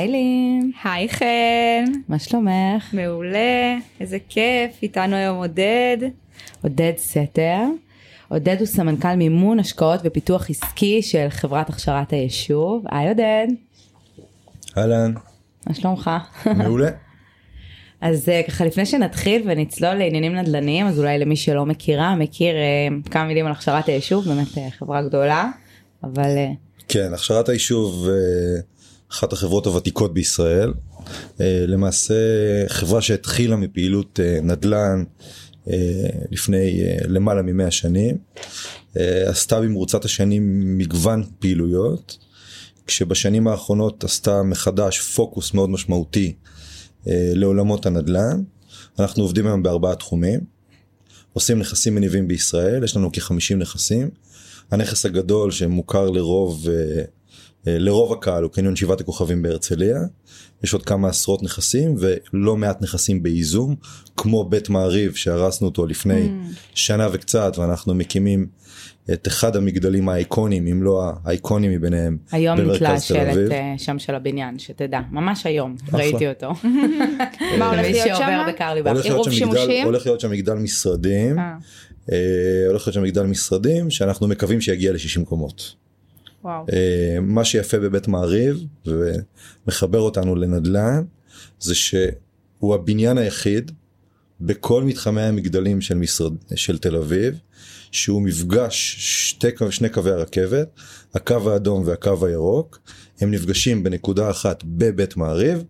היי 0.00 0.08
לין. 0.08 0.72
היי 0.84 1.08
חן. 1.08 1.92
מה 2.08 2.18
שלומך? 2.18 2.94
מעולה, 2.94 3.76
איזה 4.00 4.18
כיף, 4.28 4.82
איתנו 4.82 5.16
היום 5.16 5.36
עודד. 5.36 5.96
עודד 6.62 6.92
סתר. 6.96 7.58
עודד 8.28 8.56
הוא 8.58 8.66
סמנכ"ל 8.66 9.14
מימון 9.14 9.60
השקעות 9.60 10.00
ופיתוח 10.04 10.50
עסקי 10.50 11.02
של 11.02 11.26
חברת 11.30 11.68
הכשרת 11.68 12.12
היישוב. 12.12 12.84
היי 12.90 13.08
עודד. 13.08 13.46
אהלן. 14.76 15.12
מה 15.66 15.74
שלומך? 15.74 16.10
מעולה. 16.56 16.90
אז 18.00 18.28
אה, 18.28 18.42
ככה 18.48 18.64
לפני 18.64 18.86
שנתחיל 18.86 19.42
ונצלול 19.46 19.94
לעניינים 19.94 20.36
נדל"ניים 20.36 20.86
אז 20.86 20.98
אולי 20.98 21.18
למי 21.18 21.36
שלא 21.36 21.66
מכירה 21.66 22.14
מכיר 22.14 22.54
uh, 22.54 23.10
כמה 23.10 23.24
מילים 23.24 23.46
על 23.46 23.52
הכשרת 23.52 23.86
היישוב 23.86 24.24
באמת 24.24 24.48
uh, 24.48 24.78
חברה 24.78 25.02
גדולה 25.02 25.50
אבל 26.04 26.36
כן 26.88 27.14
הכשרת 27.14 27.48
היישוב 27.48 28.08
אחת 29.12 29.32
החברות 29.32 29.66
הוותיקות 29.66 30.14
בישראל 30.14 30.72
למעשה 31.40 32.14
חברה 32.68 33.02
שהתחילה 33.02 33.56
מפעילות 33.56 34.20
נדל"ן 34.42 35.04
לפני 36.30 36.82
למעלה 37.08 37.42
ממאה 37.42 37.70
שנים 37.70 38.18
עשתה 39.26 39.60
במרוצת 39.60 40.04
השנים 40.04 40.78
מגוון 40.78 41.24
פעילויות 41.38 42.18
כשבשנים 42.90 43.48
האחרונות 43.48 44.04
עשתה 44.04 44.42
מחדש 44.42 45.00
פוקוס 45.00 45.54
מאוד 45.54 45.70
משמעותי 45.70 46.34
אה, 47.08 47.32
לעולמות 47.34 47.86
הנדל"ן. 47.86 48.42
אנחנו 48.98 49.22
עובדים 49.22 49.46
היום 49.46 49.62
בארבעה 49.62 49.94
תחומים. 49.94 50.40
עושים 51.32 51.58
נכסים 51.58 51.94
מניבים 51.94 52.28
בישראל, 52.28 52.84
יש 52.84 52.96
לנו 52.96 53.10
כ-50 53.12 53.54
נכסים. 53.56 54.10
הנכס 54.70 55.06
הגדול 55.06 55.50
שמוכר 55.50 56.10
לרוב, 56.10 56.68
אה, 56.68 56.74
אה, 56.74 57.02
לרוב 57.66 58.12
הקהל 58.12 58.42
הוא 58.42 58.52
קניון 58.52 58.76
שבעת 58.76 59.00
הכוכבים 59.00 59.42
בהרצליה. 59.42 59.98
יש 60.64 60.72
עוד 60.72 60.84
כמה 60.84 61.08
עשרות 61.08 61.42
נכסים 61.42 61.94
ולא 61.98 62.56
מעט 62.56 62.82
נכסים 62.82 63.22
בייזום, 63.22 63.74
כמו 64.16 64.44
בית 64.44 64.68
מעריב 64.68 65.14
שהרסנו 65.14 65.68
אותו 65.68 65.86
לפני 65.86 66.28
mm. 66.28 66.54
שנה 66.74 67.08
וקצת 67.12 67.52
ואנחנו 67.58 67.94
מקימים 67.94 68.46
את 69.12 69.28
אחד 69.28 69.56
המגדלים 69.56 70.08
האיקונים 70.08 70.66
אם 70.66 70.82
לא 70.82 71.12
האיקונים 71.24 71.70
מביניהם 71.70 72.18
היום 72.32 72.60
נתלה 72.60 73.00
שלט 73.00 73.50
אה, 73.50 73.74
שם 73.78 73.98
של 73.98 74.14
הבניין 74.14 74.58
שתדע 74.58 75.00
ממש 75.10 75.46
היום 75.46 75.76
ראיתי 75.92 76.28
אותו. 76.28 76.50
מה 77.58 77.70
הולך 77.70 77.86
להיות 77.86 78.18
שם? 78.18 79.84
הולך 79.84 80.06
להיות 80.06 80.20
שם 80.20 80.30
מגדל 80.30 80.54
משרדים. 80.54 81.38
אה. 81.38 81.54
אה, 82.12 82.66
הולך 82.68 82.86
להיות 82.86 82.94
שם 82.94 83.02
מגדל 83.02 83.22
משרדים 83.22 83.90
שאנחנו 83.90 84.28
מקווים 84.28 84.60
שיגיע 84.60 84.92
ל-60 84.92 85.24
קומות. 85.24 85.79
וואו. 86.44 86.66
מה 87.22 87.44
שיפה 87.44 87.78
בבית 87.78 88.08
מעריב 88.08 88.64
ומחבר 88.86 90.00
אותנו 90.00 90.36
לנדל"ן 90.36 91.04
זה 91.60 91.74
שהוא 91.74 92.74
הבניין 92.74 93.18
היחיד 93.18 93.70
בכל 94.40 94.84
מתחמי 94.84 95.22
המגדלים 95.22 95.80
של, 95.80 95.94
משרד, 95.94 96.32
של 96.54 96.78
תל 96.78 96.96
אביב 96.96 97.38
שהוא 97.92 98.22
מפגש 98.22 98.96
שתי, 98.98 99.48
שני 99.70 99.88
קווי 99.88 100.12
הרכבת, 100.12 100.68
הקו 101.14 101.50
האדום 101.52 101.82
והקו 101.86 102.26
הירוק, 102.26 102.78
הם 103.20 103.30
נפגשים 103.30 103.82
בנקודה 103.82 104.30
אחת 104.30 104.62
בבית 104.64 105.16
מעריב, 105.16 105.64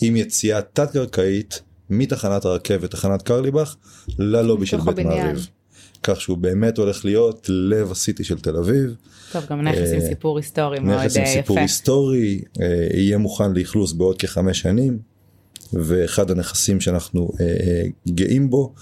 עם 0.00 0.16
יציאה 0.16 0.62
תת 0.62 0.92
קרקעית 0.92 1.62
מתחנת 1.90 2.44
הרכבת, 2.44 2.90
תחנת 2.90 3.22
קרליבך, 3.22 3.76
ללובי 4.18 4.66
של 4.66 4.80
בית 4.80 5.06
מעריב. 5.06 5.48
כך 6.04 6.20
שהוא 6.20 6.38
באמת 6.38 6.78
הולך 6.78 7.04
להיות 7.04 7.46
לב 7.48 7.90
הסיטי 7.90 8.24
של 8.24 8.38
תל 8.38 8.56
אביב. 8.56 8.94
טוב, 9.32 9.44
גם 9.50 9.60
נכס 9.60 9.92
עם 9.92 10.00
אה, 10.00 10.08
סיפור 10.08 10.36
היסטורי 10.36 10.80
מאוד 10.80 10.94
יפה. 10.94 11.04
נכס 11.04 11.16
עם 11.16 11.26
סיפור 11.26 11.58
היסטורי, 11.58 12.42
אה, 12.60 12.86
יהיה 12.94 13.18
מוכן 13.18 13.52
לאכלוס 13.52 13.92
בעוד 13.92 14.18
כחמש 14.18 14.60
שנים, 14.60 14.98
ואחד 15.72 16.30
הנכסים 16.30 16.80
שאנחנו 16.80 17.30
אה, 17.40 17.82
גאים 18.08 18.50
בו, 18.50 18.74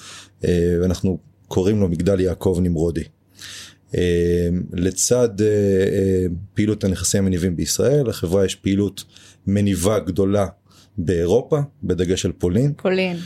ואנחנו 0.43 1.19
קוראים 1.49 1.81
לו 1.81 1.89
מגדל 1.89 2.21
יעקב 2.21 2.59
נמרודי. 2.63 3.05
אה, 3.97 4.49
לצד 4.73 5.41
אה, 5.41 5.47
אה, 5.47 6.27
פעילות 6.55 6.85
הנכסים 6.85 7.25
המניבים 7.25 7.57
בישראל, 7.57 8.09
לחברה 8.09 8.45
יש 8.45 8.55
פעילות 8.55 9.05
מניבה 9.47 9.99
גדולה 9.99 10.47
באירופה, 10.99 11.61
בדגש 11.83 12.27
על 12.27 12.33
פולין. 12.33 12.73
פולין. 12.77 13.17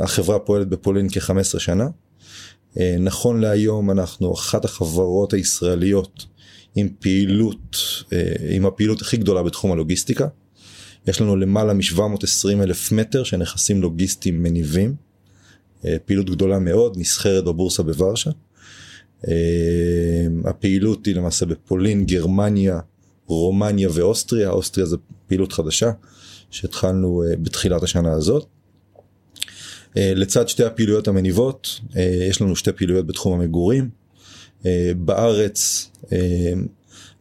החברה 0.00 0.38
פועלת 0.38 0.68
בפולין 0.68 1.08
כ-15 1.12 1.58
שנה. 1.58 1.88
נכון 2.98 3.40
להיום 3.40 3.90
אנחנו 3.90 4.34
אחת 4.34 4.64
החברות 4.64 5.32
הישראליות 5.32 6.26
עם 6.74 6.88
פעילות, 6.98 7.76
עם 8.50 8.66
הפעילות 8.66 9.00
הכי 9.00 9.16
גדולה 9.16 9.42
בתחום 9.42 9.72
הלוגיסטיקה. 9.72 10.26
יש 11.06 11.20
לנו 11.20 11.36
למעלה 11.36 11.72
מ-720 11.72 12.62
אלף 12.62 12.92
מטר 12.92 13.24
של 13.24 13.36
נכסים 13.36 13.82
לוגיסטיים 13.82 14.42
מניבים. 14.42 14.94
אה, 15.84 15.96
פעילות 16.04 16.30
גדולה 16.30 16.58
מאוד, 16.58 16.96
נסחרת 16.98 17.44
בבורסה 17.44 17.82
בוורשה. 17.82 18.30
אה, 19.28 20.26
הפעילות 20.44 21.06
היא 21.06 21.14
למעשה 21.16 21.46
בפולין, 21.46 22.06
גרמניה, 22.06 22.80
רומניה 23.26 23.88
ואוסטריה, 23.92 24.50
אוסטריה 24.50 24.86
זה 24.86 24.96
פעילות 25.26 25.52
חדשה 25.52 25.90
שהתחלנו 26.50 27.22
אה, 27.22 27.36
בתחילת 27.36 27.82
השנה 27.82 28.12
הזאת. 28.12 28.46
לצד 29.96 30.48
שתי 30.48 30.64
הפעילויות 30.64 31.08
המניבות, 31.08 31.80
יש 32.28 32.40
לנו 32.40 32.56
שתי 32.56 32.72
פעילויות 32.72 33.06
בתחום 33.06 33.40
המגורים. 33.40 33.88
בארץ 34.96 35.90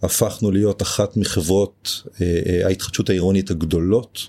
הפכנו 0.04 0.52
להיות 0.52 0.82
אחת 0.82 1.18
מחברות 1.18 2.04
ההתחדשות 2.64 3.10
העירונית 3.10 3.52
הגדולות. 3.52 4.28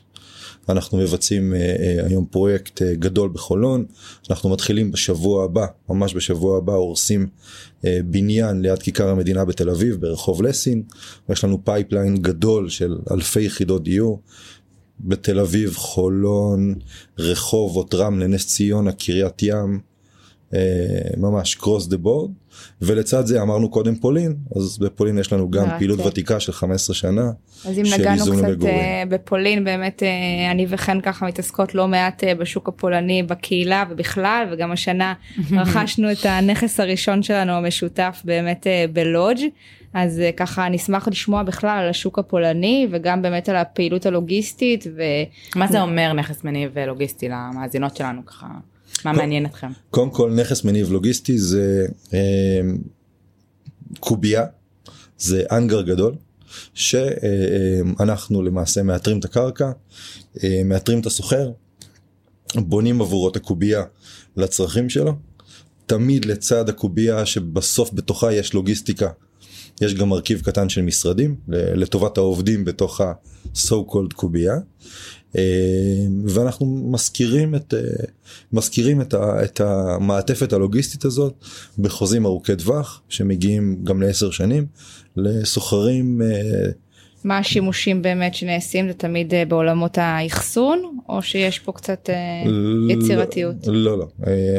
אנחנו 0.68 0.98
מבצעים 0.98 1.54
היום 2.06 2.26
פרויקט 2.30 2.82
גדול 2.82 3.30
בחולון, 3.32 3.84
אנחנו 4.30 4.50
מתחילים 4.50 4.92
בשבוע 4.92 5.44
הבא, 5.44 5.66
ממש 5.88 6.14
בשבוע 6.14 6.58
הבא 6.58 6.72
הורסים 6.72 7.28
בניין 7.84 8.62
ליד 8.62 8.82
כיכר 8.82 9.08
המדינה 9.08 9.44
בתל 9.44 9.70
אביב 9.70 9.96
ברחוב 10.00 10.42
לסין, 10.42 10.82
ויש 11.28 11.44
לנו 11.44 11.64
pipeline 11.64 12.16
גדול 12.16 12.68
של 12.68 12.96
אלפי 13.10 13.42
יחידות 13.42 13.82
דיור. 13.82 14.20
בתל 15.02 15.40
אביב, 15.40 15.74
חולון, 15.76 16.74
רחובות, 17.18 17.94
רמלה, 17.94 18.26
נס 18.26 18.46
ציונה, 18.46 18.92
קריית 18.92 19.42
ים, 19.42 19.80
ממש 21.16 21.56
across 21.60 21.88
the 21.90 22.04
board. 22.04 22.42
ולצד 22.82 23.26
זה 23.26 23.42
אמרנו 23.42 23.70
קודם 23.70 23.94
פולין 23.94 24.36
אז 24.56 24.78
בפולין 24.78 25.18
יש 25.18 25.32
לנו 25.32 25.50
גם 25.50 25.68
פעילות 25.78 26.00
ותיקה 26.00 26.40
של 26.40 26.52
15 26.52 26.94
שנה. 26.94 27.30
אז 27.64 27.78
אם 27.78 27.84
נגענו 27.98 28.22
קצת 28.22 28.32
למגורים. 28.32 28.74
אה, 28.74 29.02
בפולין 29.08 29.64
באמת 29.64 30.02
אה, 30.02 30.50
אני 30.50 30.66
וכן 30.68 31.00
ככה 31.00 31.26
מתעסקות 31.26 31.74
לא 31.74 31.88
מעט 31.88 32.24
אה, 32.24 32.34
בשוק 32.34 32.68
הפולני 32.68 33.22
בקהילה 33.22 33.84
ובכלל 33.90 34.46
וגם 34.52 34.72
השנה 34.72 35.14
רכשנו 35.60 36.12
את 36.12 36.26
הנכס 36.26 36.80
הראשון 36.80 37.22
שלנו 37.22 37.52
המשותף 37.52 38.22
באמת 38.24 38.66
בלודג' 38.92 39.48
אז 39.94 40.22
ככה 40.36 40.68
נשמח 40.68 41.08
לשמוע 41.08 41.42
בכלל 41.42 41.78
על 41.82 41.88
השוק 41.88 42.18
הפולני 42.18 42.88
וגם 42.90 43.22
באמת 43.22 43.48
על 43.48 43.56
הפעילות 43.56 44.06
הלוגיסטית. 44.06 44.84
ו... 44.96 45.02
מה 45.56 45.66
זה 45.66 45.82
אומר 45.82 46.12
נכס 46.12 46.44
מניב 46.44 46.78
לוגיסטי 46.78 47.28
למאזינות 47.28 47.96
שלנו 47.96 48.26
ככה? 48.26 48.46
מה 49.04 49.12
מעניין 49.12 49.46
אתכם? 49.46 49.68
קודם 49.90 50.10
כל 50.10 50.30
נכס 50.30 50.64
מניב 50.64 50.92
לוגיסטי 50.92 51.38
זה 51.38 51.86
אה, 52.14 52.60
קובייה, 54.00 54.44
זה 55.18 55.42
אנגר 55.52 55.82
גדול, 55.82 56.14
שאנחנו 56.74 58.40
אה, 58.40 58.44
למעשה 58.44 58.82
מאתרים 58.82 59.18
את 59.18 59.24
הקרקע, 59.24 59.70
אה, 60.44 60.62
מאתרים 60.64 61.00
את 61.00 61.06
הסוחר, 61.06 61.50
בונים 62.54 63.00
עבורו 63.00 63.28
את 63.28 63.36
הקובייה 63.36 63.82
לצרכים 64.36 64.90
שלו, 64.90 65.14
תמיד 65.86 66.24
לצד 66.24 66.68
הקובייה 66.68 67.26
שבסוף 67.26 67.90
בתוכה 67.92 68.32
יש 68.32 68.54
לוגיסטיקה. 68.54 69.08
יש 69.80 69.94
גם 69.94 70.08
מרכיב 70.08 70.40
קטן 70.40 70.68
של 70.68 70.82
משרדים 70.82 71.36
לטובת 71.48 72.18
העובדים 72.18 72.64
בתוך 72.64 73.00
ה-so 73.00 73.74
called 73.90 74.14
קובייה. 74.14 74.54
אה, 75.38 76.06
ואנחנו 76.24 76.66
מזכירים 76.92 77.54
את, 77.54 77.74
אה, 77.74 77.80
מזכירים 78.52 79.00
את, 79.00 79.14
ה, 79.14 79.44
את 79.44 79.60
המעטפת 79.60 80.52
הלוגיסטית 80.52 81.04
הזאת 81.04 81.34
בחוזים 81.78 82.26
ארוכי 82.26 82.56
טווח 82.56 83.02
שמגיעים 83.08 83.78
גם 83.84 84.02
לעשר 84.02 84.30
שנים 84.30 84.66
לסוחרים. 85.16 86.22
אה, 86.22 86.70
מה 87.24 87.38
השימושים 87.38 88.02
באמת 88.02 88.34
שנעשים 88.34 88.88
זה 88.88 88.94
תמיד 88.94 89.34
בעולמות 89.48 89.98
האחסון 89.98 90.98
או 91.08 91.22
שיש 91.22 91.58
פה 91.58 91.72
קצת 91.72 92.10
יצירתיות? 92.88 93.56
לא, 93.66 93.74
לא, 93.74 93.98
לא. 93.98 94.06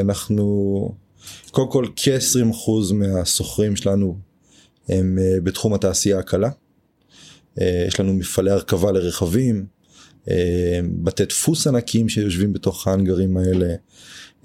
אנחנו 0.01 0.95
קודם 1.51 1.71
כל 1.71 1.85
כ-20% 1.95 2.93
מהסוחרים 2.93 3.75
שלנו 3.75 4.17
הם 4.89 5.17
בתחום 5.43 5.73
התעשייה 5.73 6.19
הקלה. 6.19 6.49
יש 7.57 7.99
לנו 7.99 8.13
מפעלי 8.13 8.51
הרכבה 8.51 8.91
לרכבים, 8.91 9.65
אה, 10.29 10.79
בתי 11.03 11.25
דפוס 11.25 11.67
ענקיים 11.67 12.09
שיושבים 12.09 12.53
בתוך 12.53 12.87
האנגרים 12.87 13.37
האלה, 13.37 13.75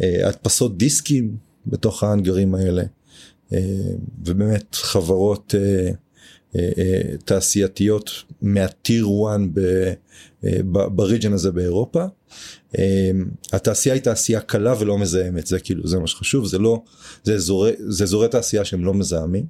אה, 0.03 0.29
הדפסות 0.29 0.79
דיסקים 0.79 1.37
בתוך 1.67 2.03
האנגרים 2.03 2.55
האלה, 2.55 2.83
אה, 3.53 3.59
ובאמת 4.25 4.75
חברות 4.75 5.55
תעשייתיות 7.25 8.11
מהטיר 8.43 9.07
1 9.07 9.41
בריג'ן 10.95 11.33
הזה 11.33 11.51
באירופה. 11.51 12.05
התעשייה 13.53 13.95
היא 13.95 14.03
תעשייה 14.03 14.41
קלה 14.41 14.75
ולא 14.79 14.99
מזהמת 14.99 15.47
זה 15.47 15.61
כאילו 15.61 15.87
זה 15.87 15.99
מה 15.99 16.07
שחשוב 16.07 16.47
זה 16.47 16.59
לא 16.59 16.83
זה 17.25 17.35
אזורי 17.35 17.73
זה 17.79 18.05
אזורי 18.05 18.29
תעשייה 18.29 18.65
שהם 18.65 18.85
לא 18.85 18.95
מזהמים. 18.95 19.47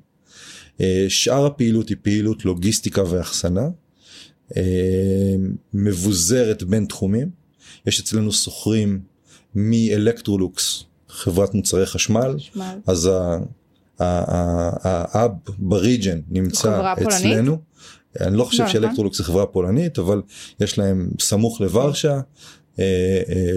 שאר 1.09 1.47
הפעילות 1.47 1.89
היא 1.89 1.97
פעילות 2.03 2.45
לוגיסטיקה 2.45 3.03
ואחסנה 3.11 3.69
מבוזרת 5.75 6.63
בין 6.63 6.87
תחומים 6.87 7.31
יש 7.87 8.01
אצלנו 8.01 8.33
סוחרים 8.33 9.01
מאלקטרולוקס 9.55 10.85
חברת 11.09 11.55
מוצרי 11.55 11.87
חשמל, 11.87 12.35
חשמל. 12.39 12.79
אז 12.87 13.11
האב 13.99 15.31
בריג'ן 15.59 16.21
נמצא 16.29 16.93
אצלנו. 17.03 17.59
אני 18.21 18.37
לא 18.37 18.45
חושב 18.45 18.63
לא, 18.63 18.69
שאלקטרולוקס 18.69 19.19
זה 19.19 19.25
חברה 19.25 19.47
פולנית 19.47 19.99
אבל 19.99 20.23
יש 20.61 20.79
להם 20.79 21.11
סמוך 21.21 21.61
לוורשה 21.61 22.21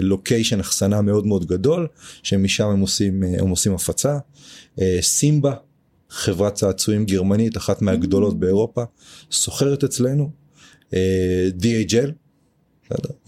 location 0.00 0.56
אה, 0.56 0.60
אה, 0.60 0.66
אחסנה 0.66 1.00
מאוד 1.00 1.26
מאוד 1.26 1.46
גדול 1.46 1.86
שמשם 2.22 2.66
הם 2.66 2.80
עושים 2.80 3.22
הם 3.22 3.48
עושים 3.48 3.74
הפצה. 3.74 4.18
אה, 4.80 4.98
סימבה 5.00 5.54
חברת 6.14 6.54
צעצועים 6.54 7.04
גרמנית 7.06 7.56
אחת 7.56 7.82
מהגדולות 7.82 8.34
mm. 8.34 8.36
באירופה 8.36 8.82
סוחרת 9.30 9.84
אצלנו. 9.84 10.30
DHL 11.60 12.10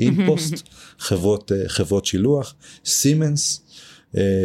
אינפוסט 0.01 0.55
חברות 0.99 1.53
חברות 1.67 2.07
שילוח 2.07 2.55
סימנס 2.85 3.61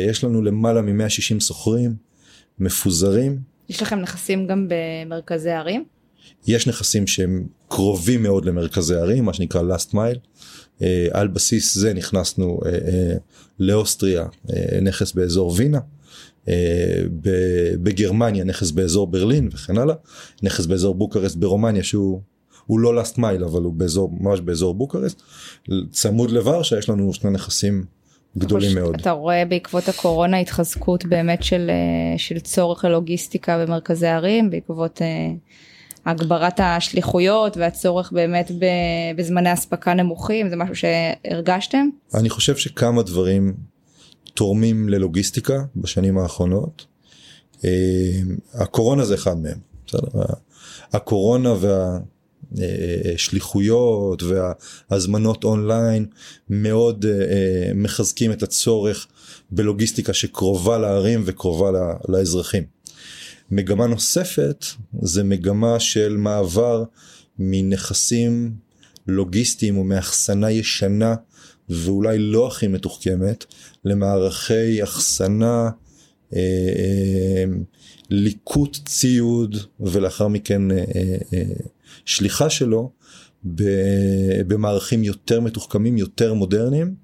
יש 0.10 0.24
לנו 0.24 0.42
למעלה 0.42 0.82
מ-160 0.82 1.40
סוחרים 1.40 1.96
מפוזרים. 2.60 3.40
יש 3.70 3.82
לכם 3.82 4.00
נכסים 4.00 4.48
גם 4.48 4.70
במרכזי 4.70 5.52
ערים? 5.52 5.86
יש 6.48 6.68
נכסים 6.68 7.08
שהם 7.08 7.48
קרובים 7.68 8.24
מאוד 8.24 8.46
למרכזי 8.46 8.96
ערים, 8.96 9.26
מה 9.26 9.34
שנקרא 9.34 9.62
last 9.62 9.94
mile. 9.94 10.20
על 11.12 11.28
בסיס 11.28 11.76
זה 11.78 11.94
נכנסנו 11.94 12.60
לאוסטריה, 13.60 14.26
נכס 14.82 15.12
באזור 15.12 15.54
וינה. 15.58 15.80
Uh, 16.50 17.10
בגרמניה 17.84 18.44
נכס 18.44 18.72
באזור 18.72 19.08
ברלין 19.08 19.50
וכן 19.54 19.78
הלאה, 19.78 19.96
נכס 20.44 20.66
באזור 20.66 20.96
בוקרסט 20.96 21.36
ברומניה 21.36 21.84
שהוא 21.84 22.22
הוא 22.66 22.80
לא 22.80 23.02
last 23.02 23.16
mile 23.18 23.46
אבל 23.46 23.62
הוא 23.62 23.74
באזור 23.74 24.12
ממש 24.20 24.40
באזור 24.40 24.74
בוקרסט, 24.74 25.22
צמוד 25.92 26.32
לוורשה 26.32 26.78
יש 26.78 26.90
לנו 26.90 27.14
שני 27.14 27.32
נכסים 27.32 27.84
גדולים 28.38 28.76
מאוד. 28.76 28.96
אתה 28.96 29.12
רואה 29.12 29.46
בעקבות 29.46 29.88
הקורונה 29.88 30.40
התחזקות 30.40 31.06
באמת 31.06 31.44
של, 31.44 31.70
אה, 31.70 32.18
של 32.18 32.40
צורך 32.40 32.86
הלוגיסטיקה 32.86 33.66
במרכזי 33.66 34.08
ערים 34.08 34.50
בעקבות 34.50 35.02
אה, 35.02 35.08
הגברת 36.06 36.60
השליחויות 36.60 37.58
והצורך 37.58 38.12
באמת 38.12 38.52
בזמני 39.16 39.54
אספקה 39.54 39.94
נמוכים 39.94 40.50
זה 40.50 40.56
משהו 40.56 40.76
שהרגשתם? 40.76 41.90
אני 42.14 42.30
חושב 42.30 42.56
שכמה 42.56 43.04
דברים 43.04 43.54
תורמים 44.40 44.90
ללוגיסטיקה 44.90 45.64
בשנים 45.76 46.18
האחרונות. 46.18 46.86
אה, 47.66 48.20
הקורונה 48.54 49.06
זה 49.06 49.16
אחד 49.16 49.38
מהם. 49.38 49.58
בסדר? 49.88 50.22
הקורונה 50.94 51.54
וה... 51.60 52.00
אה, 52.60 53.14
שליחויות 53.18 54.24
והזמנות 54.24 55.44
אונליין 55.44 56.06
מאוד 56.50 57.06
אה, 57.06 57.72
מחזקים 57.76 58.32
את 58.32 58.44
הצורך 58.44 59.08
בלוגיסטיקה 59.52 60.14
שקרובה 60.14 60.78
לערים 60.78 61.24
וקרובה 61.26 61.72
לאזרחים. 62.10 62.64
מגמה 63.52 63.88
נוספת 63.88 64.66
זה 65.02 65.24
מגמה 65.24 65.80
של 65.80 66.18
מעבר 66.18 66.84
מנכסים 67.40 68.54
לוגיסטיים 69.08 69.78
או 69.78 69.84
מאחסנה 69.84 70.52
ישנה 70.52 71.16
ואולי 71.70 72.20
לא 72.20 72.48
הכי 72.48 72.68
מתוחכמת 72.68 73.46
למערכי 73.86 74.84
אחסנה, 74.84 75.70
אה, 76.36 76.40
אה, 76.40 77.44
ליקוט 78.10 78.78
ציוד 78.86 79.58
ולאחר 79.80 80.28
מכן 80.28 80.72
אה, 80.72 80.78
שליחה 82.06 82.50
שלו 82.50 82.92
במערכים 84.48 85.04
יותר 85.04 85.42
מתוחכמים, 85.42 85.98
יותר 85.98 86.34
מודרניים, 86.34 86.96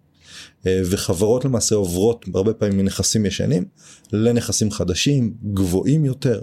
וחברות 0.66 1.46
למעשה 1.46 1.76
עוברות 1.76 2.26
הרבה 2.34 2.54
פעמים 2.54 2.78
מנכסים 2.78 3.26
ישנים 3.26 3.66
לנכסים 4.14 4.72
חדשים, 4.72 5.34
גבוהים 5.54 6.06
יותר, 6.06 6.42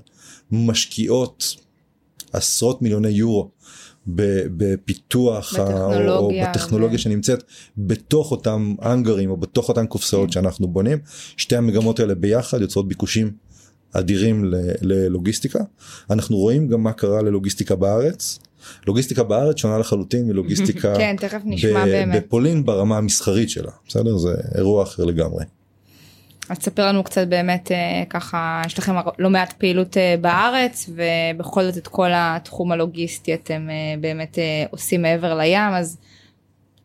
משקיעות 0.51 1.57
עשרות 2.33 2.83
מיליוני 2.83 3.09
יורו 3.09 3.51
בפיתוח 4.07 5.55
בטכנולוגיה, 5.55 6.47
או, 6.47 6.51
בטכנולוגיה 6.51 6.97
ו... 6.97 6.99
שנמצאת 6.99 7.43
בתוך 7.79 8.31
אותם 8.31 8.75
אנגרים 8.85 9.31
או 9.31 9.37
בתוך 9.37 9.69
אותן 9.69 9.87
קופסאות 9.87 10.27
כן. 10.27 10.33
שאנחנו 10.33 10.69
בונים. 10.69 10.99
שתי 11.37 11.57
המגמות 11.57 12.01
האלה 12.01 12.15
ביחד 12.15 12.61
יוצרות 12.61 12.89
ביקושים 12.89 13.31
אדירים 13.93 14.45
ללוגיסטיקה. 14.83 15.59
אנחנו 16.11 16.37
רואים 16.37 16.69
גם 16.69 16.83
מה 16.83 16.93
קרה 16.93 17.23
ללוגיסטיקה 17.23 17.77
בארץ. 17.77 18.39
לוגיסטיקה 18.87 19.23
בארץ 19.23 19.57
שונה 19.57 19.79
לחלוטין 19.79 20.27
מלוגיסטיקה 20.27 20.95
כן, 20.99 21.17
באמת. 21.85 22.23
בפולין 22.23 22.65
ברמה 22.65 22.97
המסחרית 22.97 23.51
שלה, 23.51 23.71
בסדר? 23.89 24.17
זה 24.17 24.35
אירוע 24.55 24.83
אחר 24.83 25.05
לגמרי. 25.05 25.45
אז 26.49 26.59
תספר 26.59 26.87
לנו 26.87 27.05
קצת 27.05 27.29
באמת 27.29 27.73
אה, 27.73 28.03
ככה 28.11 28.63
יש 28.67 28.79
לכם 28.79 28.95
לא 29.19 29.31
מעט 29.31 29.53
פעילות 29.53 29.97
אה, 29.97 30.15
בארץ 30.21 30.91
ובכל 30.95 31.65
זאת 31.65 31.77
את 31.77 31.89
כל 31.89 32.11
התחום 32.15 32.73
הלוגיסטי 32.73 33.35
אתם 33.35 33.69
אה, 33.71 34.01
באמת 34.01 34.39
עושים 34.71 35.03
מעבר 35.03 35.39
לים 35.39 35.73
אז 35.75 35.97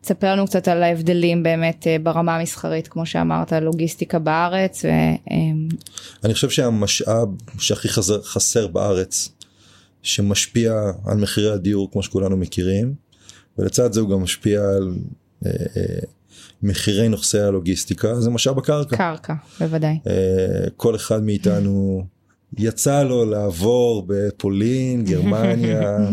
תספר 0.00 0.32
לנו 0.32 0.46
קצת 0.46 0.68
על 0.68 0.82
ההבדלים 0.82 1.42
באמת 1.42 1.86
ברמה 2.02 2.36
המסחרית 2.36 2.88
כמו 2.88 3.06
שאמרת 3.06 3.52
לוגיסטיקה 3.52 4.18
בארץ. 4.18 4.84
ו... 4.84 4.88
אני 6.24 6.34
חושב 6.34 6.50
שהמשאב 6.50 7.28
שהכי 7.58 7.88
חסר, 7.88 8.22
חסר 8.22 8.66
בארץ 8.66 9.28
שמשפיע 10.02 10.82
על 11.06 11.16
מחירי 11.16 11.50
הדיור 11.50 11.92
כמו 11.92 12.02
שכולנו 12.02 12.36
מכירים 12.36 12.94
ולצד 13.58 13.92
זה 13.92 14.00
הוא 14.00 14.10
גם 14.10 14.22
משפיע 14.22 14.60
על 14.60 14.94
אה, 15.46 15.50
אה, 15.76 15.98
מחירי 16.62 17.08
נכסי 17.08 17.38
הלוגיסטיקה 17.38 18.20
זה 18.20 18.30
משאב 18.30 18.58
הקרקע. 18.58 18.96
קרקע 18.96 19.34
בוודאי. 19.60 19.98
אה, 20.06 20.14
כל 20.76 20.96
אחד 20.96 21.22
מאיתנו 21.22 22.04
יצא 22.58 23.02
לו 23.02 23.24
לעבור 23.24 24.04
בפולין 24.06 25.04
גרמניה 25.04 25.98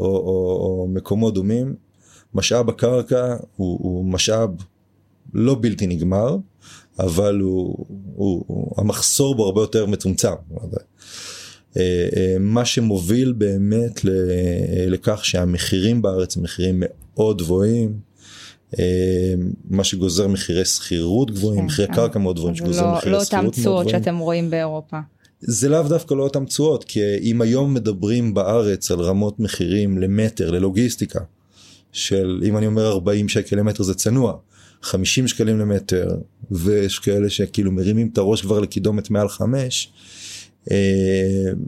או, 0.00 0.06
או, 0.06 0.58
או 0.60 0.88
מקומות 0.90 1.34
דומים 1.34 1.74
משאב 2.34 2.68
הקרקע 2.68 3.36
הוא, 3.56 3.78
הוא 3.82 4.04
משאב 4.04 4.50
לא 5.34 5.56
בלתי 5.60 5.86
נגמר, 5.86 6.36
אבל 6.98 7.40
הוא, 7.40 7.86
הוא, 8.14 8.44
הוא, 8.46 8.74
המחסור 8.76 9.34
בו 9.34 9.44
הרבה 9.44 9.60
יותר 9.60 9.86
מצומצם. 9.86 10.32
אה, 11.76 12.08
אה, 12.16 12.36
מה 12.40 12.64
שמוביל 12.64 13.32
באמת 13.32 14.00
לכך 14.88 15.24
שהמחירים 15.24 16.02
בארץ 16.02 16.36
הם 16.36 16.42
מחירים 16.42 16.82
מאוד 16.82 17.38
גבוהים. 17.38 18.07
אה, 18.78 19.34
מה 19.70 19.84
שגוזר 19.84 20.28
מחירי 20.28 20.64
שכירות 20.64 21.30
גבוהים, 21.30 21.60
כן, 21.60 21.66
מחירי 21.66 21.88
כן. 21.88 21.94
קרקע 21.94 22.18
מאוד 22.18 22.36
גבוהים, 22.36 22.56
שגוזר 22.56 22.86
לא, 22.86 22.92
מחירי 22.92 23.12
לא 23.12 23.24
שכירות 23.24 23.42
מאוד 23.42 23.54
גבוהים. 23.54 23.66
לא 23.66 23.80
אותם 23.80 23.84
תשואות 23.84 24.04
שאתם 24.04 24.18
רואים 24.18 24.50
באירופה. 24.50 24.98
זה 25.40 25.68
לאו 25.68 25.82
דווקא 25.82 26.14
לא 26.14 26.22
אותם 26.22 26.44
תשואות, 26.44 26.84
כי 26.84 27.00
אם 27.22 27.40
היום 27.40 27.74
מדברים 27.74 28.34
בארץ 28.34 28.90
על 28.90 29.00
רמות 29.00 29.40
מחירים 29.40 29.98
למטר, 29.98 30.50
ללוגיסטיקה, 30.50 31.20
של 31.92 32.40
אם 32.44 32.56
אני 32.56 32.66
אומר 32.66 32.88
40 32.88 33.28
שקל 33.28 33.56
למטר 33.56 33.82
זה 33.82 33.94
צנוע 33.94 34.36
50 34.82 35.28
שקלים 35.28 35.58
למטר 35.58 36.16
ויש 36.50 36.98
כאלה 36.98 37.30
שכאילו 37.30 37.72
מרימים 37.72 38.08
את 38.12 38.18
הראש 38.18 38.42
כבר 38.42 38.60
לקידומת 38.60 39.10
מעל 39.10 39.28
5 39.28 39.92
אה, 40.70 40.76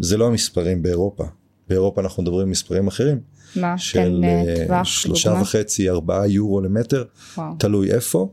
זה 0.01 0.17
לא 0.17 0.27
המספרים 0.27 0.83
באירופה 0.83 1.25
באירופה 1.71 2.01
אנחנו 2.01 2.23
מדברים 2.23 2.51
מספרים 2.51 2.89
אחרים. 2.89 3.21
מה? 3.57 3.79
של 3.79 4.23
כן, 4.23 4.73
אה, 4.75 4.85
שלושה 4.85 5.33
וחצי 5.43 5.91
ארבעה 5.91 6.27
יורו 6.27 6.61
למטר 6.61 7.05
וואו. 7.37 7.53
תלוי 7.59 7.93
איפה 7.93 8.29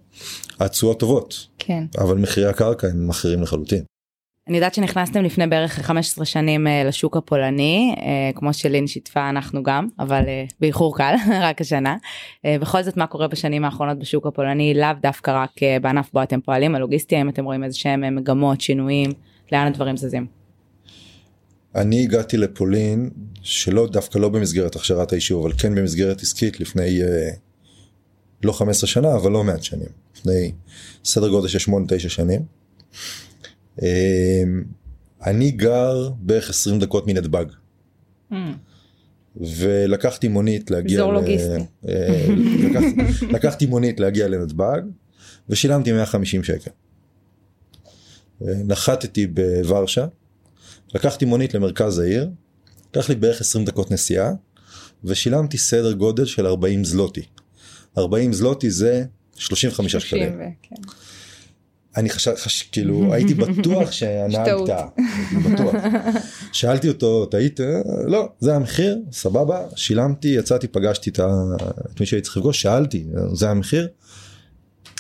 התשואות 0.60 1.00
טובות 1.00 1.48
כן 1.58 1.84
אבל 1.98 2.17
מחירי 2.17 2.48
הקרקע 2.48 2.88
הם 2.88 3.10
אחרים 3.10 3.41
לחלוטין. 3.41 3.84
אני 4.48 4.58
יודעת 4.58 4.74
שנכנסתם 4.74 5.24
לפני 5.24 5.48
בערך 5.48 5.79
15 5.79 6.25
שנים 6.25 6.67
אה, 6.67 6.84
לשוק 6.84 7.17
הפולני, 7.17 7.96
אה, 7.98 8.32
כמו 8.36 8.53
שלין 8.53 8.88
שיתפה 8.88 9.29
אנחנו 9.29 9.63
גם, 9.63 9.88
אבל 10.00 10.24
אה, 10.27 10.46
באיחור 10.60 10.98
קל, 10.98 11.15
רק 11.48 11.62
השנה. 11.62 11.96
בכל 12.62 12.84
זאת 12.84 12.98
מה 12.98 13.08
קורה 13.08 13.27
בשנים 13.27 13.65
האחרונות 13.65 14.00
בשוק 14.00 14.27
הפולני, 14.27 14.74
לאו 14.74 14.89
דווקא 15.01 15.44
רק 15.44 15.51
בענף 15.82 16.10
בו 16.13 16.24
אתם 16.24 16.41
פועלים, 16.41 16.75
הלוגיסטי, 16.75 17.22
אם 17.22 17.29
אתם 17.29 17.46
רואים 17.46 17.63
איזה 17.63 17.77
שהם 17.77 18.15
מגמות, 18.15 18.62
שינויים, 18.62 19.12
לאן 19.51 19.67
הדברים 19.67 19.98
זזים. 19.98 20.37
אני 21.75 22.03
הגעתי 22.03 22.38
לפולין, 22.38 23.09
שלא 23.41 23.88
דווקא 23.88 24.17
לא 24.19 24.29
במסגרת 24.29 24.75
הכשרת 24.75 25.12
היישוב, 25.12 25.45
אבל 25.45 25.53
כן 25.57 25.75
במסגרת 25.75 26.21
עסקית 26.21 26.59
לפני 26.59 27.01
לא 28.43 28.51
15 28.51 28.88
שנה, 28.88 29.15
אבל 29.15 29.31
לא 29.31 29.43
מעט 29.43 29.63
שנים, 29.63 29.89
לפני 30.15 30.51
סדר 31.05 31.29
גודל 31.29 31.47
של 31.47 31.71
8-9 31.71 32.09
שנים. 32.09 32.41
אמ, 33.81 34.63
אני 35.25 35.51
גר 35.51 36.09
בערך 36.19 36.50
20 36.50 36.79
דקות 36.79 37.07
מנתב"ג. 37.07 37.45
Mm. 38.31 38.36
ולקחתי 39.36 40.27
מונית 40.27 40.71
להגיע, 40.71 41.00
אזור 41.00 41.13
לוגיסטי, 41.13 41.63
אה, 41.88 42.27
לקח, 42.59 42.81
לקחתי 43.36 43.65
מונית 43.65 44.00
להגיע 44.00 44.27
לנתב"ג 44.27 44.81
ושילמתי 45.50 45.91
150 45.91 46.43
שקל. 46.43 46.71
נחתתי 48.41 49.27
בוורשה, 49.27 50.05
לקחתי 50.96 51.25
מונית 51.25 51.53
למרכז 51.53 52.00
העיר, 52.00 52.29
לקח 52.89 53.10
לי 53.10 53.15
בערך 53.15 53.41
20 53.41 53.65
דקות 53.65 53.91
נסיעה 53.91 54.32
ושילמתי 55.03 55.58
סדר 55.58 55.94
גודל 55.94 56.25
של 56.25 56.48
40 56.48 56.84
זלוטי. 56.86 57.22
40 57.98 58.34
זלוטי 58.34 58.72
זה 58.72 59.06
35 59.36 59.96
שקלים. 59.96 60.39
כן. 60.62 60.75
אני 61.98 62.10
חשב, 62.10 62.36
חש, 62.36 62.62
כאילו 62.62 63.13
הייתי 63.13 63.34
בטוח 63.34 63.91
שהנהג 63.91 64.65
טעה, 64.65 64.88
בטוח. 65.46 65.75
שאלתי 66.51 66.89
אותו, 66.89 67.25
טעית? 67.25 67.60
לא, 68.06 68.29
זה 68.39 68.56
המחיר, 68.56 68.98
סבבה, 69.12 69.65
שילמתי, 69.75 70.27
יצאתי, 70.27 70.67
פגשתי 70.67 71.10
את, 71.10 71.20
ה... 71.20 71.27
את 71.94 72.00
מי 72.00 72.06
שהייתי 72.06 72.25
צריך 72.25 72.38
לפגוש, 72.38 72.62
שאלתי, 72.62 73.06
זה 73.34 73.50
המחיר? 73.50 73.88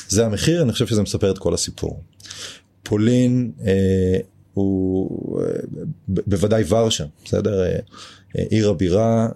זה 0.09 0.25
המחיר, 0.25 0.61
אני 0.61 0.71
חושב 0.71 0.87
שזה 0.87 1.01
מספר 1.01 1.31
את 1.31 1.37
כל 1.37 1.53
הסיפור. 1.53 2.03
פולין 2.83 3.51
אה, 3.65 4.17
הוא 4.57 5.41
אה, 5.41 5.45
בוודאי 6.07 6.63
ורשה, 6.69 7.05
בסדר? 7.25 7.63
אה, 7.63 7.79
אה, 8.37 8.43
עיר 8.49 8.69
הבירה, 8.69 9.29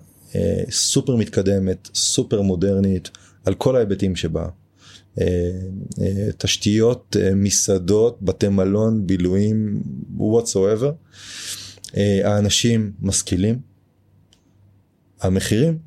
סופר 0.69 1.15
מתקדמת, 1.15 1.89
סופר 1.95 2.41
מודרנית, 2.41 3.09
על 3.45 3.53
כל 3.53 3.75
ההיבטים 3.75 4.15
שבה. 4.15 4.47
תשתיות, 6.37 7.15
מסעדות, 7.35 8.17
בתי 8.21 8.47
מלון, 8.47 9.07
בילויים, 9.07 9.83
whatsoever. 10.17 10.91
האנשים 12.23 12.91
משכילים, 13.01 13.59
המחירים 15.21 15.77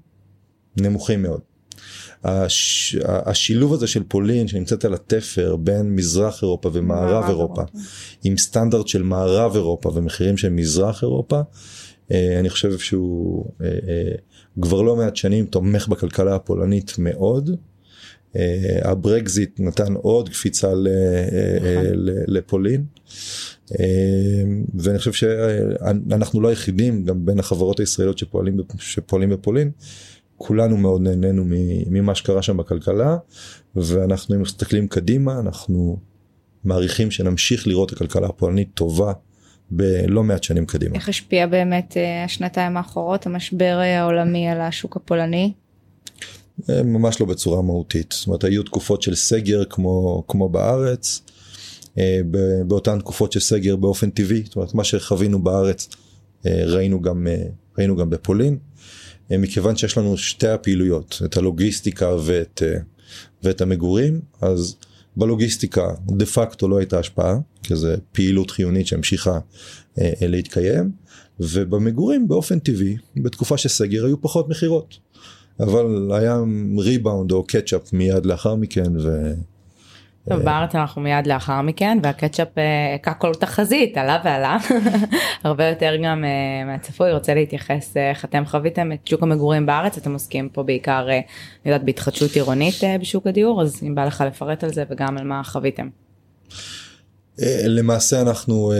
נמוכים 0.77 1.23
מאוד. 1.23 1.41
הש... 2.25 2.97
השילוב 3.05 3.73
הזה 3.75 3.87
של 3.87 4.03
פולין 4.09 4.49
שנמצאת 4.49 4.85
על 4.85 4.95
התפר 4.95 5.57
בין 5.57 5.95
מזרח 5.95 6.43
אירופה 6.43 6.71
ומערב 6.73 7.25
אירופה, 7.29 7.63
אירופה 7.63 7.79
עם 8.25 8.37
סטנדרט 8.37 8.89
של 8.89 9.03
מערב 9.03 9.55
אירופה 9.55 9.91
ומחירים 9.95 10.37
של 10.37 10.49
מזרח 10.49 11.03
אירופה, 11.03 11.41
אני 12.11 12.51
חושב 12.51 12.79
שהוא 12.79 13.47
כבר 14.63 14.83
לא 14.83 14.97
מעט 14.97 15.17
שנים 15.17 15.47
תומך 15.47 15.89
בכלכלה 15.89 16.35
הפולנית 16.35 16.95
מאוד. 16.99 17.51
אה, 18.37 18.91
הברקזיט 18.91 19.61
נתן 19.61 19.95
עוד 19.95 20.29
קפיצה 20.29 20.69
נכון. 20.69 20.85
לפולין. 22.27 22.85
אה, 23.81 24.43
ואני 24.75 24.99
חושב 24.99 25.13
שאנחנו 25.13 26.41
לא 26.41 26.49
היחידים 26.49 27.05
גם 27.05 27.27
בין 27.27 27.39
החברות 27.39 27.81
הישראליות 27.81 28.19
שפועלים, 28.19 28.57
שפועלים 28.79 29.31
בפולין. 29.31 29.71
כולנו 30.37 30.77
מאוד 30.77 31.03
נהנינו 31.03 31.45
ממה 31.91 32.15
שקרה 32.15 32.43
שם 32.43 32.57
בכלכלה 32.57 33.17
ואנחנו 33.77 34.41
מסתכלים 34.41 34.89
קדימה 34.89 35.41
אנחנו 35.41 35.99
מעריכים 36.65 37.11
שנמשיך 37.11 37.67
לראות 37.67 37.93
הכלכלה 37.93 38.27
הפולנית 38.27 38.69
טובה 38.75 39.13
בלא 39.71 40.23
מעט 40.23 40.43
שנים 40.43 40.67
קדימה. 40.67 40.95
איך 40.95 41.09
השפיע 41.09 41.47
באמת 41.47 41.97
אה, 41.97 42.25
השנתיים 42.25 42.77
האחרונות 42.77 43.27
המשבר 43.27 43.81
העולמי 43.83 44.49
על 44.49 44.61
השוק 44.61 44.97
הפולני? 44.97 45.53
אה, 46.71 46.83
ממש 46.83 47.21
לא 47.21 47.27
בצורה 47.27 47.63
מהותית 47.63 48.15
זאת 48.19 48.27
אומרת 48.27 48.45
היו 48.45 48.63
תקופות 48.63 49.03
של 49.03 49.15
סגר 49.15 49.65
כמו 49.65 50.25
כמו 50.29 50.49
בארץ 50.49 51.23
אה, 51.99 52.21
באותן 52.67 52.99
תקופות 52.99 53.33
של 53.33 53.41
סגר 53.41 53.77
באופן 53.77 54.11
טבעי 54.11 54.43
זאת 54.45 54.57
אומרת 54.57 54.75
מה 54.75 54.85
שחווינו 54.85 55.43
בארץ 55.43 55.89
ראינו 56.47 57.03
גם 57.03 57.27
ראינו 57.79 57.97
גם 57.97 58.11
בפולין 58.11 58.59
מכיוון 59.31 59.77
שיש 59.77 59.99
לנו 59.99 60.17
שתי 60.17 60.49
הפעילויות 60.49 61.23
את 61.25 61.37
הלוגיסטיקה 61.37 62.17
ואת 62.25 62.63
ואת 63.43 63.61
המגורים 63.61 64.21
אז 64.41 64.77
בלוגיסטיקה 65.17 65.95
דה 66.07 66.27
פקטו 66.27 66.69
לא 66.69 66.79
הייתה 66.79 66.99
השפעה, 66.99 67.39
כי 67.63 67.77
זו 67.77 67.89
פעילות 68.13 68.51
חיונית 68.51 68.87
שהמשיכה 68.87 69.39
אה, 69.99 70.13
אה, 70.23 70.27
להתקיים, 70.27 70.91
ובמגורים 71.41 72.29
באופן 72.29 72.59
טבעי, 72.59 72.97
בתקופה 73.17 73.59
של 73.59 73.69
סגר 73.69 74.05
היו 74.05 74.21
פחות 74.21 74.49
מכירות. 74.49 74.99
אבל 75.61 76.11
היה 76.13 76.39
ריבאונד 76.79 77.33
או 77.33 77.45
קצ'אפ 77.47 77.93
מיד 77.93 78.27
לאחר 78.27 78.55
מכן 78.55 78.97
ו... 78.97 79.33
טוב, 80.29 80.43
בארץ 80.43 80.75
אנחנו 80.75 81.03
מיד 81.03 81.27
לאחר 81.27 81.63
מכן 81.63 81.99
והקטשאפ 82.03 82.49
הכה 82.95 83.11
אה, 83.11 83.15
כל 83.15 83.35
תחזית 83.35 83.97
עלה 83.97 84.23
ועלה 84.25 84.57
הרבה 85.45 85.69
יותר 85.69 85.93
גם 86.05 86.25
uh, 86.25 86.67
מהצפוי 86.67 87.13
רוצה 87.13 87.35
להתייחס 87.35 87.97
איך 87.97 88.25
אתם 88.25 88.45
חוויתם 88.47 88.93
את 88.93 89.07
שוק 89.07 89.23
המגורים 89.23 89.67
בארץ 89.67 89.99
אתם 89.99 90.13
עוסקים 90.13 90.49
פה 90.49 90.63
בעיקר 90.63 91.09
uh, 91.09 91.67
יודעת 91.67 91.85
בהתחדשות 91.85 92.31
עירונית 92.35 92.75
בשוק 93.01 93.27
הדיור 93.27 93.63
אז 93.63 93.83
אם 93.83 93.95
בא 93.95 94.05
לך 94.05 94.25
לפרט 94.27 94.65
על 94.65 94.73
זה 94.73 94.85
וגם 94.91 95.19
על 95.19 95.25
מה 95.25 95.45
חוויתם. 95.45 95.89
למעשה 97.67 98.21
אנחנו 98.21 98.73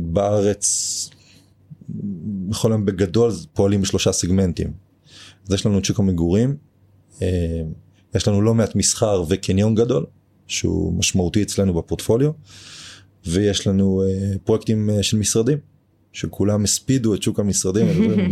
בארץ 0.00 1.10
בכל 2.48 2.68
יום 2.70 2.84
בגדול 2.84 3.30
פועלים 3.54 3.82
בשלושה 3.82 4.12
סגמנטים. 4.12 4.72
אז 5.46 5.54
יש 5.54 5.66
לנו 5.66 5.78
את 5.78 5.84
שוק 5.84 5.98
המגורים, 5.98 6.56
יש 8.14 8.28
לנו 8.28 8.42
לא 8.42 8.54
מעט 8.54 8.76
מסחר 8.76 9.24
וקניון 9.28 9.74
גדול. 9.74 10.06
שהוא 10.46 10.98
משמעותי 10.98 11.42
אצלנו 11.42 11.74
בפורטפוליו 11.74 12.30
ויש 13.26 13.66
לנו 13.66 14.02
uh, 14.02 14.38
פרויקטים 14.44 14.90
uh, 14.90 15.02
של 15.02 15.16
משרדים 15.16 15.58
שכולם 16.12 16.64
הספידו 16.64 17.14
את 17.14 17.22
שוק 17.22 17.40
המשרדים 17.40 17.86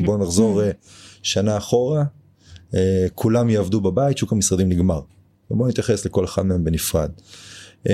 בוא 0.06 0.18
נחזור 0.18 0.62
uh, 0.62 0.64
שנה 1.23 1.56
אחורה 1.56 2.04
uh, 2.71 2.75
כולם 3.14 3.50
יעבדו 3.50 3.80
בבית 3.80 4.18
שוק 4.18 4.33
המשרדים 4.33 4.68
נגמר. 4.68 5.00
ובוא 5.50 5.68
נתייחס 5.68 6.06
לכל 6.06 6.25
אחד 6.25 6.42
מהם 6.42 6.64
בנפרד. 6.64 7.11
Uh, 7.87 7.90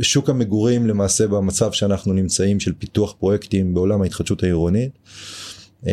שוק 0.00 0.30
המגורים 0.30 0.86
למעשה 0.86 1.26
במצב 1.26 1.72
שאנחנו 1.72 2.12
נמצאים 2.12 2.60
של 2.60 2.72
פיתוח 2.78 3.14
פרויקטים 3.18 3.74
בעולם 3.74 4.02
ההתחדשות 4.02 4.42
העירונית. 4.42 4.98
Uh, 5.84 5.88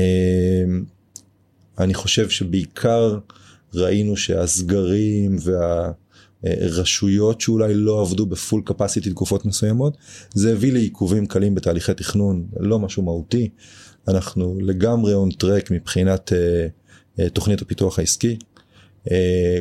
אני 1.80 1.94
חושב 1.94 2.30
שבעיקר 2.30 3.20
ראינו 3.74 4.18
שהסגרים 4.18 5.38
וה... 5.44 5.92
אה, 6.46 6.54
רשויות 6.60 7.42
שאולי 7.42 7.74
לא 7.74 8.02
עבדו 8.02 8.26
בפול 8.26 8.62
קפסיטי 8.66 9.10
תקופות 9.10 9.46
מסוימות 9.46 9.98
זה 10.34 10.52
הביא 10.52 10.74
לעיכובים 10.74 11.26
קלים 11.26 11.56
בתהליכי 11.56 11.94
תכנון 11.94 12.48
לא 12.60 12.80
משהו 12.80 13.04
מהותי. 13.04 13.50
אנחנו 14.08 14.58
לגמרי 14.62 15.14
און 15.14 15.32
טרק 15.32 15.72
מבחינת 15.72 16.32
uh, 16.32 17.20
uh, 17.20 17.30
תוכנית 17.30 17.62
הפיתוח 17.62 18.00
העסקי. 18.00 18.38
uh, 19.06 19.10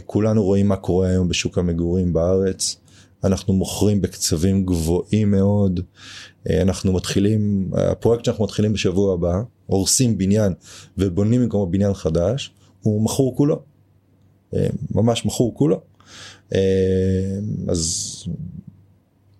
כולנו 0.06 0.44
רואים 0.44 0.68
מה 0.68 0.76
קורה 0.76 1.08
היום 1.08 1.28
בשוק 1.28 1.58
המגורים 1.58 2.12
בארץ. 2.12 2.76
אנחנו 3.24 3.54
מוכרים 3.54 4.00
בקצבים 4.00 4.66
גבוהים 4.66 5.30
מאוד. 5.30 5.80
uh, 5.80 6.52
אנחנו 6.62 6.92
מתחילים 6.92 7.70
הפרויקט 7.72 8.24
שאנחנו 8.24 8.44
מתחילים 8.44 8.72
בשבוע 8.72 9.14
הבא 9.14 9.42
הורסים 9.66 10.18
בניין 10.18 10.52
ובונים 10.98 11.40
במקומו 11.40 11.66
בניין 11.66 11.94
חדש 11.94 12.52
הוא 12.80 13.02
מכור 13.02 13.36
כולו. 13.36 13.62
ממש 14.94 15.26
מכור 15.26 15.54
כולו. 15.54 15.80
אה, 16.54 16.58
אז 17.68 18.24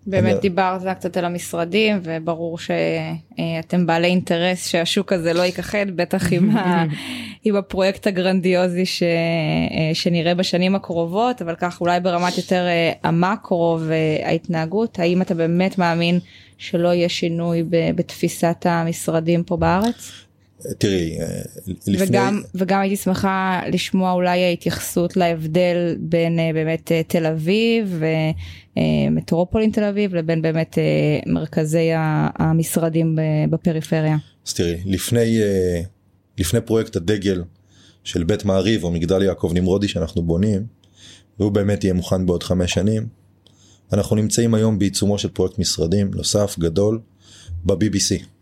באמת 0.06 0.32
אני... 0.32 0.40
דיברת 0.40 0.96
קצת 0.99 1.16
על 1.16 1.25
המשרדים 1.25 2.00
וברור 2.02 2.58
שאתם 2.58 3.87
בעלי 3.87 4.06
אינטרס 4.06 4.66
שהשוק 4.66 5.12
הזה 5.12 5.32
לא 5.32 5.42
ייכחד 5.42 5.87
בטח 5.94 6.32
עם, 6.32 6.56
ה... 6.56 6.85
עם 7.44 7.56
הפרויקט 7.56 8.06
הגרנדיוזי 8.06 8.87
ש... 8.87 9.02
שנראה 9.94 10.35
בשנים 10.35 10.75
הקרובות 10.75 11.42
אבל 11.42 11.54
כך 11.54 11.80
אולי 11.80 12.00
ברמת 12.00 12.37
יותר 12.37 12.66
אה, 12.66 12.92
המקרו 13.02 13.78
וההתנהגות 13.80 14.99
האם 14.99 15.23
אתה 15.23 15.35
באמת 15.35 15.78
מאמין 15.78 16.18
שלא 16.58 16.88
יהיה 16.88 17.08
שינוי 17.08 17.64
בתפיסת 17.70 18.66
המשרדים 18.68 19.44
פה 19.44 19.56
בארץ? 19.56 20.25
תראי, 20.79 21.21
אה, 21.21 21.27
לפני... 21.67 21.97
וגם, 22.09 22.43
וגם 22.55 22.81
הייתי 22.81 22.97
שמחה 22.97 23.61
לשמוע 23.73 24.13
אולי 24.13 24.45
ההתייחסות 24.45 25.17
להבדל 25.17 25.97
בין 25.99 26.39
אה, 26.39 26.51
באמת 26.55 26.93
אה, 26.93 27.03
תל 27.07 27.27
אביב 27.27 28.03
ומטרופולין 28.77 29.71
תל 29.71 29.85
אביב 29.85 30.15
לבין 30.15 30.43
באמת 30.43 30.79
מרכזי 31.27 31.89
המשרדים 32.39 33.19
בפריפריה. 33.51 34.17
אז 34.47 34.55
תראי, 34.55 34.77
לפני, 34.85 35.39
לפני 36.39 36.61
פרויקט 36.61 36.97
הדגל 36.97 37.43
של 38.05 38.25
בית 38.25 38.45
מעריב 38.45 38.85
או 38.85 38.91
מגדל 38.91 39.23
יעקב 39.23 39.51
נמרודי 39.55 39.89
שאנחנו 39.89 40.23
בונים, 40.23 40.67
והוא 41.39 41.53
באמת 41.53 41.85
יהיה 41.85 41.95
מוכן 41.95 42.27
בעוד 42.27 42.43
חמש 42.43 42.73
שנים, 42.73 43.07
אנחנו 43.93 44.17
נמצאים 44.17 44.55
היום 44.55 44.79
בעיצומו 44.79 45.19
של 45.19 45.29
פרויקט 45.29 45.59
משרדים 45.59 46.11
נוסף 46.15 46.57
גדול 46.59 47.01
ב-BBC. 47.65 48.36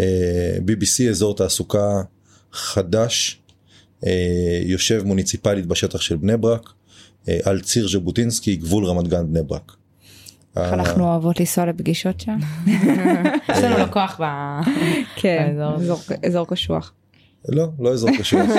אה, 0.00 0.56
BBC 0.66 1.10
אזור 1.10 1.36
תעסוקה 1.36 2.02
חדש, 2.52 3.40
אה, 4.06 4.60
יושב 4.64 5.02
מוניציפלית 5.04 5.66
בשטח 5.66 6.00
של 6.00 6.16
בני 6.16 6.36
ברק, 6.36 6.72
אה, 7.28 7.38
על 7.44 7.60
ציר 7.60 7.88
ז'בוטינסקי, 7.88 8.56
גבול 8.56 8.86
רמת 8.86 9.08
גן 9.08 9.26
בני 9.26 9.42
ברק. 9.42 9.72
איך 10.56 10.72
אנחנו 10.72 11.04
אוהבות 11.04 11.40
לנסוע 11.40 11.66
לפגישות 11.66 12.20
שם. 12.20 12.38
יש 13.52 13.58
לנו 13.62 13.78
לקוח 13.78 14.20
כן, 15.16 15.56
אזור 16.26 16.46
קשוח. 16.46 16.92
לא, 17.48 17.68
לא 17.78 17.92
אזור 17.92 18.10
קשוח. 18.18 18.40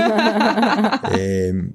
אמ, 1.14 1.70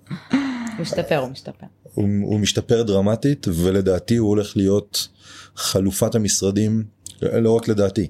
משתפר, 0.80 1.18
הוא 1.18 1.28
משתפר. 1.28 1.66
הוא 1.94 2.40
משתפר 2.40 2.82
דרמטית 2.82 3.46
ולדעתי 3.48 4.16
הוא 4.16 4.28
הולך 4.28 4.56
להיות 4.56 5.08
חלופת 5.56 6.14
המשרדים, 6.14 6.84
לא 7.22 7.56
רק 7.56 7.68
לדעתי. 7.68 8.08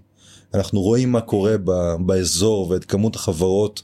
אנחנו 0.54 0.80
רואים 0.80 1.12
מה 1.12 1.20
קורה 1.20 1.54
באזור 2.00 2.70
ואת 2.70 2.84
כמות 2.84 3.16
החברות 3.16 3.82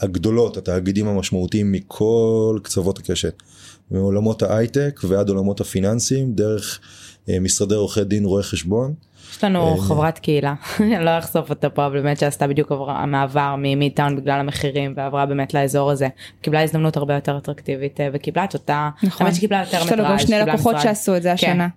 הגדולות, 0.00 0.56
התאגידים 0.56 1.08
המשמעותיים 1.08 1.72
מכל 1.72 2.58
קצוות 2.62 2.98
הקשת. 2.98 3.42
מעולמות 3.90 4.42
ההייטק 4.42 5.00
ועד 5.08 5.28
עולמות 5.28 5.60
הפיננסיים, 5.60 6.32
דרך 6.32 6.80
אה, 7.28 7.40
משרדי 7.40 7.74
עורכי 7.74 8.04
דין, 8.04 8.24
רואי 8.24 8.42
חשבון. 8.42 8.94
יש 9.32 9.44
לנו 9.44 9.74
אה, 9.74 9.80
חברת 9.80 10.18
קהילה, 10.18 10.54
אני 10.80 11.04
לא 11.04 11.18
אחשוף 11.18 11.50
אותה 11.50 11.70
פה, 11.70 11.88
באמת 11.88 12.18
שעשתה 12.18 12.46
בדיוק 12.46 12.72
המעבר 12.86 13.54
ממידטאון 13.58 14.16
בגלל 14.16 14.40
המחירים 14.40 14.94
ועברה 14.96 15.26
באמת 15.26 15.54
לאזור 15.54 15.90
הזה. 15.90 16.08
קיבלה 16.40 16.62
הזדמנות 16.62 16.96
הרבה 16.96 17.14
יותר 17.14 17.38
אטרקטיבית 17.38 18.00
אה, 18.00 18.08
וקיבלה 18.12 18.44
את 18.44 18.54
אותה, 18.54 18.90
נכון, 19.02 19.26
האמת 19.26 19.36
שקיבלה 19.36 19.58
יותר 19.58 19.84
מטראז'. 19.84 19.86
יש 19.86 19.92
לנו 19.92 20.04
גם 20.04 20.18
שני 20.18 20.38
לקוחות 20.38 20.76
שעשו 20.82 21.16
את 21.16 21.22
זה 21.22 21.28
כן. 21.28 21.34
השנה. 21.34 21.68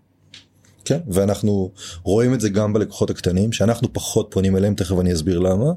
כן, 0.85 0.99
ואנחנו 1.07 1.71
רואים 2.03 2.33
את 2.33 2.41
זה 2.41 2.49
גם 2.49 2.73
בלקוחות 2.73 3.09
הקטנים, 3.09 3.51
שאנחנו 3.51 3.93
פחות 3.93 4.27
פונים 4.31 4.57
אליהם, 4.57 4.75
תכף 4.75 4.99
אני 4.99 5.13
אסביר 5.13 5.39
למה. 5.39 5.71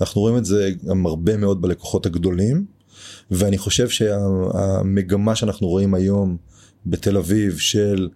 אנחנו 0.00 0.20
רואים 0.20 0.36
את 0.36 0.44
זה 0.44 0.70
גם 0.86 1.06
הרבה 1.06 1.36
מאוד 1.36 1.62
בלקוחות 1.62 2.06
הגדולים, 2.06 2.64
ואני 3.30 3.58
חושב 3.58 3.88
שהמגמה 3.88 5.36
שאנחנו 5.36 5.68
רואים 5.68 5.94
היום 5.94 6.36
בתל 6.86 7.16
אביב 7.16 7.58
של 7.58 8.08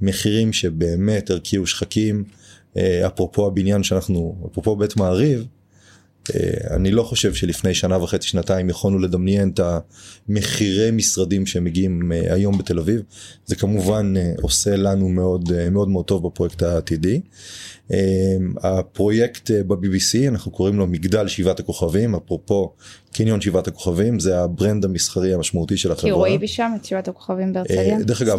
מחירים 0.00 0.52
שבאמת 0.52 1.30
הרקיעו 1.30 1.66
שחקים, 1.66 2.24
אה, 2.76 3.06
אפרופו 3.06 3.46
הבניין 3.46 3.82
שאנחנו, 3.82 4.48
אפרופו 4.52 4.76
בית 4.76 4.96
מעריב, 4.96 5.46
אני 6.70 6.90
לא 6.90 7.02
חושב 7.02 7.34
שלפני 7.34 7.74
שנה 7.74 8.02
וחצי 8.02 8.28
שנתיים 8.28 8.68
יכולנו 8.70 8.98
לדמיין 8.98 9.50
את 9.54 9.60
המחירי 10.28 10.90
משרדים 10.90 11.46
שמגיעים 11.46 12.12
אה, 12.12 12.34
היום 12.34 12.58
בתל 12.58 12.78
אביב 12.78 13.02
זה 13.46 13.56
כמובן 13.56 14.14
עושה 14.42 14.76
לנו 14.76 15.08
מאוד 15.08 15.70
מאוד 15.70 15.88
מאוד 15.88 16.04
טוב 16.04 16.26
בפרויקט 16.26 16.62
העתידי. 16.62 17.20
הפרויקט 18.62 19.50
ב-BBC 19.50 20.28
אנחנו 20.28 20.50
קוראים 20.50 20.78
לו 20.78 20.86
מגדל 20.86 21.28
שבעת 21.28 21.60
הכוכבים 21.60 22.14
אפרופו 22.14 22.72
קניון 23.12 23.40
שבעת 23.40 23.68
הכוכבים 23.68 24.20
זה 24.20 24.40
ה 24.40 24.47
brand 24.47 24.84
המסחרי 24.84 25.34
המשמעותי 25.34 25.76
של 25.76 25.92
החברה. 25.92 26.10
כי 26.10 26.10
רואים 26.10 26.40
משם 26.42 26.72
את 26.76 26.84
שבעת 26.84 27.08
הכוכבים 27.08 27.52
בהרצליה. 27.52 27.98
דרך 28.02 28.22
אגב 28.22 28.38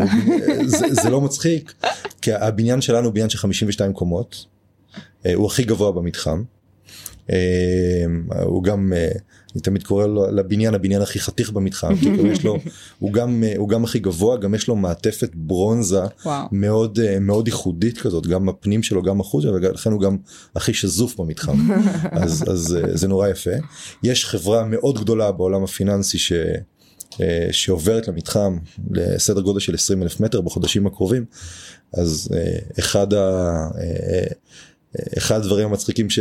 זה, 0.66 0.86
זה 0.92 1.10
לא 1.10 1.22
מצחיק 1.22 1.74
כי 2.22 2.34
הבניין 2.34 2.82
שלנו 2.82 3.06
הוא 3.06 3.14
בניין 3.14 3.30
של 3.30 3.38
52 3.38 3.94
קומות. 3.94 4.46
הוא 5.36 5.46
הכי 5.46 5.64
גבוה 5.64 5.92
במתחם. 5.92 6.44
הוא 8.44 8.64
גם 8.64 8.94
אני 9.54 9.62
תמיד 9.62 9.84
קורא 9.84 10.08
לו 10.08 10.32
לבניין 10.32 10.74
הבניין 10.74 11.02
הכי 11.02 11.20
חתיך 11.20 11.52
במתחם 11.52 11.94
יש 12.26 12.44
לו 12.44 12.58
הוא 13.00 13.14
גם 13.14 13.44
הוא 13.58 13.70
גם 13.70 13.84
הכי 13.84 14.00
גבוה 14.00 14.38
גם 14.38 14.56
יש 14.56 14.68
לו 14.68 14.76
מעטפת 14.76 15.30
ברונזה 15.34 16.02
וואו. 16.26 16.48
מאוד 16.52 17.00
מאוד 17.22 17.48
ייחודית 17.48 17.98
כזאת 17.98 18.28
גם 18.28 18.50
הפנים 18.50 18.84
שלו 18.84 19.04
גם 19.04 19.20
החוצה 19.20 19.52
ולכן 19.52 19.92
הוא 19.92 20.02
גם 20.02 20.18
הכי 20.56 20.74
שזוף 20.74 21.20
במתחם 21.20 21.58
אז 22.12 22.44
אז 22.48 22.78
זה 22.94 23.08
נורא 23.08 23.28
יפה 23.28 23.52
יש 24.04 24.26
חברה 24.26 24.66
מאוד 24.66 25.00
גדולה 25.00 25.32
בעולם 25.32 25.64
הפיננסי 25.64 26.18
ש. 26.18 26.34
שעוברת 27.52 28.08
למתחם 28.08 28.58
לסדר 28.92 29.42
גודל 29.42 29.60
של 29.60 29.74
20 29.74 30.04
אלף 30.04 30.20
מטר 30.20 30.42
בחודשים 30.42 30.88
הקרובים 30.88 31.26
אז 31.94 32.30
אחד 32.80 33.14
ה... 33.14 33.68
אחד 35.18 35.36
הדברים 35.36 35.68
המצחיקים 35.68 36.10
ש... 36.10 36.20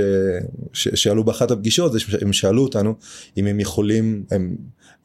ש... 0.72 0.88
שעלו 0.88 1.24
באחת 1.24 1.50
הפגישות 1.50 1.92
זה 1.92 2.00
שהם 2.00 2.32
שאלו 2.32 2.62
אותנו 2.62 2.94
אם 3.36 3.46
הם 3.46 3.60
יכולים, 3.60 4.24
הם... 4.30 4.56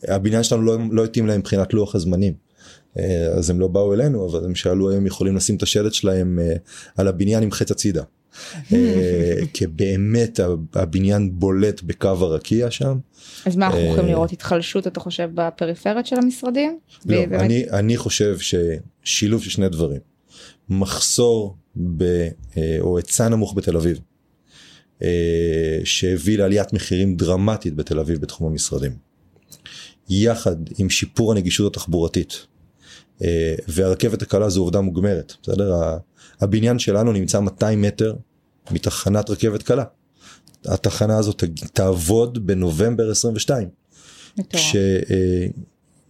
הבניין 0.08 0.44
שלנו 0.44 0.62
לא, 0.62 0.78
לא 0.92 1.04
התאים 1.04 1.28
להם 1.28 1.40
מבחינת 1.40 1.74
לוח 1.74 1.96
הזמנים. 1.96 2.34
אה, 3.00 3.28
אז 3.28 3.50
הם 3.50 3.60
לא 3.60 3.68
באו 3.68 3.94
אלינו 3.94 4.30
אבל 4.30 4.46
הם 4.46 4.56
שאלו 4.56 4.92
האם 4.92 5.06
יכולים 5.06 5.36
לשים 5.36 5.56
את 5.56 5.64
השלט 5.64 5.94
שלהם 5.94 6.40
אה, 6.40 6.54
על 6.98 7.08
הבניין 7.08 7.44
עם 7.44 7.52
חץ 7.52 7.72
הצידה. 7.72 8.04
אה, 8.74 9.36
כי 9.54 9.68
באמת 9.68 10.40
הבניין 10.74 11.30
בולט 11.34 11.82
בקו 11.82 12.08
הרקיע 12.08 12.72
שם. 12.72 12.98
אז 13.46 13.56
מה 13.56 13.66
אנחנו 13.66 13.82
יכולים 13.82 14.08
לראות 14.08 14.32
התחלשות 14.32 14.88
אתה 14.88 15.00
חושב 15.00 15.30
בפריפריות 15.34 16.06
של 16.06 16.16
המשרדים? 16.16 16.80
לא, 17.06 17.18
אני, 17.32 17.66
אני 17.70 17.98
חושב 17.98 18.38
ששילוב 18.40 19.44
של 19.44 19.50
שני 19.50 19.70
דברים. 19.70 20.00
מחסור 20.70 21.56
ב, 21.76 22.04
אה, 22.58 22.78
או 22.80 22.98
היצע 22.98 23.30
נמוך 23.30 23.54
בתל 23.56 23.78
אביב, 23.78 24.00
אה, 25.04 25.80
שהביא 25.84 26.38
לעליית 26.38 26.74
מחירים 26.74 27.16
דרמטית 27.16 27.76
בתל 27.76 28.00
אביב 28.00 28.22
בתחום 28.22 28.52
המשרדים. 28.52 28.92
יחד 30.10 30.56
עם 30.78 30.90
שיפור 30.90 31.32
הנגישות 31.32 31.76
התחבורתית 31.76 32.48
אה, 33.24 33.56
והרכבת 33.68 34.22
הקלה 34.22 34.50
זו 34.50 34.62
עובדה 34.62 34.82
מוגמרת, 34.82 35.34
בסדר? 35.44 35.74
הבניין 36.42 36.80
שלנו 36.80 37.12
נמצא 37.12 37.40
200 37.40 37.82
מטר 37.82 38.16
מתחנת 38.72 39.30
רכבת 39.30 39.64
קלה. 39.64 39.84
התחנה 40.66 41.18
הזאת 41.18 41.44
תעבוד 41.74 42.48
בנובמבר 42.48 43.12
22. 43.12 43.70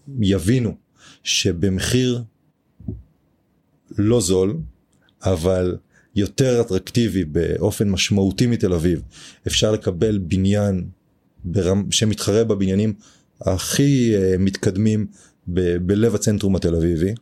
כשיבינו 0.09 0.75
שבמחיר 1.23 2.23
לא 3.97 4.21
זול 4.21 4.57
אבל 5.23 5.77
יותר 6.15 6.61
אטרקטיבי 6.61 7.25
באופן 7.25 7.89
משמעותי 7.89 8.47
מתל 8.47 8.73
אביב 8.73 9.01
אפשר 9.47 9.71
לקבל 9.71 10.17
בניין 10.17 10.85
ברמ... 11.43 11.91
שמתחרה 11.91 12.43
בבניינים 12.43 12.93
הכי 13.41 14.13
uh, 14.15 14.37
מתקדמים 14.39 15.05
ב... 15.47 15.77
בלב 15.77 16.15
הצנטרום 16.15 16.55
התל 16.55 16.75
אביבי. 16.75 17.13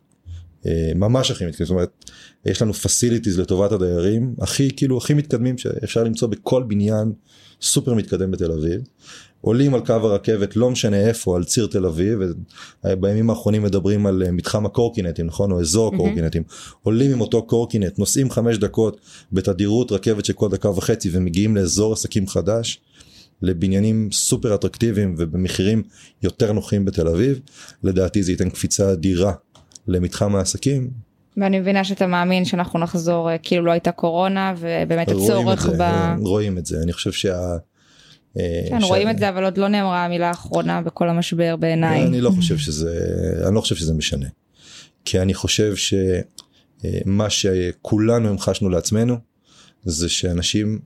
Uh, 0.62 0.68
ממש 0.94 1.30
הכי 1.30 1.46
מתקדמים, 1.46 1.66
זאת 1.66 1.70
אומרת 1.70 2.04
יש 2.46 2.62
לנו 2.62 2.72
פסיליטיז 2.72 3.38
לטובת 3.38 3.72
הדיירים 3.72 4.34
הכי 4.40 4.70
כאילו 4.76 4.98
הכי 4.98 5.14
מתקדמים 5.14 5.58
שאפשר 5.58 6.04
למצוא 6.04 6.28
בכל 6.28 6.62
בניין 6.62 7.12
סופר 7.62 7.94
מתקדם 7.94 8.30
בתל 8.30 8.52
אביב. 8.52 8.80
עולים 9.40 9.74
על 9.74 9.80
קו 9.86 9.92
הרכבת 9.92 10.56
לא 10.56 10.70
משנה 10.70 10.96
איפה 10.96 11.36
על 11.36 11.44
ציר 11.44 11.66
תל 11.66 11.86
אביב 11.86 12.18
בימים 12.84 13.30
האחרונים 13.30 13.62
מדברים 13.62 14.06
על 14.06 14.22
אה, 14.22 14.30
מתחם 14.30 14.66
הקורקינטים 14.66 15.26
נכון? 15.26 15.52
או 15.52 15.60
אזור 15.60 15.94
הקורקינטים. 15.94 16.42
mm-hmm. 16.48 16.74
עולים 16.82 17.12
עם 17.12 17.20
אותו 17.20 17.42
קורקינט 17.42 17.98
נוסעים 17.98 18.30
חמש 18.30 18.56
דקות 18.56 19.00
בתדירות 19.32 19.92
רכבת 19.92 20.24
של 20.24 20.32
כל 20.32 20.48
דקה 20.48 20.70
וחצי 20.70 21.10
ומגיעים 21.12 21.56
לאזור 21.56 21.92
עסקים 21.92 22.28
חדש 22.28 22.80
לבניינים 23.42 24.08
סופר 24.12 24.54
אטרקטיביים 24.54 25.14
ובמחירים 25.18 25.82
יותר 26.22 26.52
נוחים 26.52 26.84
בתל 26.84 27.08
אביב. 27.08 27.40
לדעתי 27.82 28.22
זה 28.22 28.32
ייתן 28.32 28.50
קפיצה 28.50 28.92
אדירה 28.92 29.32
למתחם 29.88 30.36
העסקים 30.36 30.90
ואני 31.36 31.60
מבינה 31.60 31.84
שאתה 31.84 32.06
מאמין 32.06 32.44
שאנחנו 32.44 32.78
נחזור 32.78 33.30
אה, 33.30 33.38
כאילו 33.38 33.64
לא 33.64 33.70
הייתה 33.70 33.92
קורונה 33.92 34.54
ובאמת 34.58 35.08
הצורך 35.08 35.66
ב... 35.78 35.82
רואים 36.20 36.58
את 36.58 36.66
זה 36.66 36.82
אני 36.82 36.92
חושב 36.92 37.12
שה... 37.12 37.56
אה, 38.38 38.64
כן, 38.68 38.82
רואים 38.82 39.10
את 39.10 39.18
זה 39.18 39.28
אבל 39.28 39.44
עוד 39.44 39.58
לא 39.58 39.68
נאמרה 39.68 40.04
המילה 40.04 40.28
האחרונה 40.28 40.82
בכל 40.82 41.08
המשבר 41.08 41.56
בעיניי. 41.56 42.06
אני 42.06 42.20
לא 42.20 42.30
חושב 42.30 42.58
שזה, 42.58 43.00
אני 43.46 43.54
לא 43.54 43.60
חושב 43.60 43.74
שזה 43.74 43.94
משנה. 43.94 44.26
כי 45.04 45.20
אני 45.20 45.34
חושב 45.34 45.74
שמה 45.76 47.30
שכולנו 47.30 48.28
המחשנו 48.28 48.68
לעצמנו 48.68 49.16
זה 49.84 50.08
שאנשים, 50.08 50.78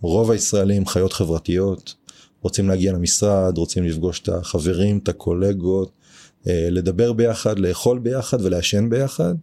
רוב 0.00 0.30
הישראלים 0.30 0.86
חיות 0.86 1.12
חברתיות, 1.12 1.94
רוצים 2.42 2.68
להגיע 2.68 2.92
למשרד, 2.92 3.58
רוצים 3.58 3.84
לפגוש 3.84 4.20
את 4.20 4.28
החברים, 4.28 4.98
את 4.98 5.08
הקולגות, 5.08 5.92
אה, 5.92 5.97
לדבר 6.46 7.12
ביחד, 7.12 7.58
לאכול 7.58 7.98
ביחד 7.98 8.40
ולעשן 8.40 8.90
ביחד. 8.90 9.34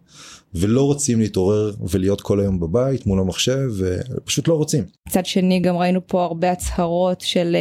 ולא 0.54 0.82
רוצים 0.82 1.20
להתעורר 1.20 1.72
ולהיות 1.90 2.20
כל 2.20 2.40
היום 2.40 2.60
בבית 2.60 3.06
מול 3.06 3.20
המחשב 3.20 3.68
ופשוט 3.78 4.48
לא 4.48 4.54
רוצים. 4.54 4.84
מצד 5.08 5.26
שני 5.26 5.60
גם 5.60 5.76
ראינו 5.76 6.00
פה 6.06 6.24
הרבה 6.24 6.52
הצהרות 6.52 7.20
של 7.20 7.56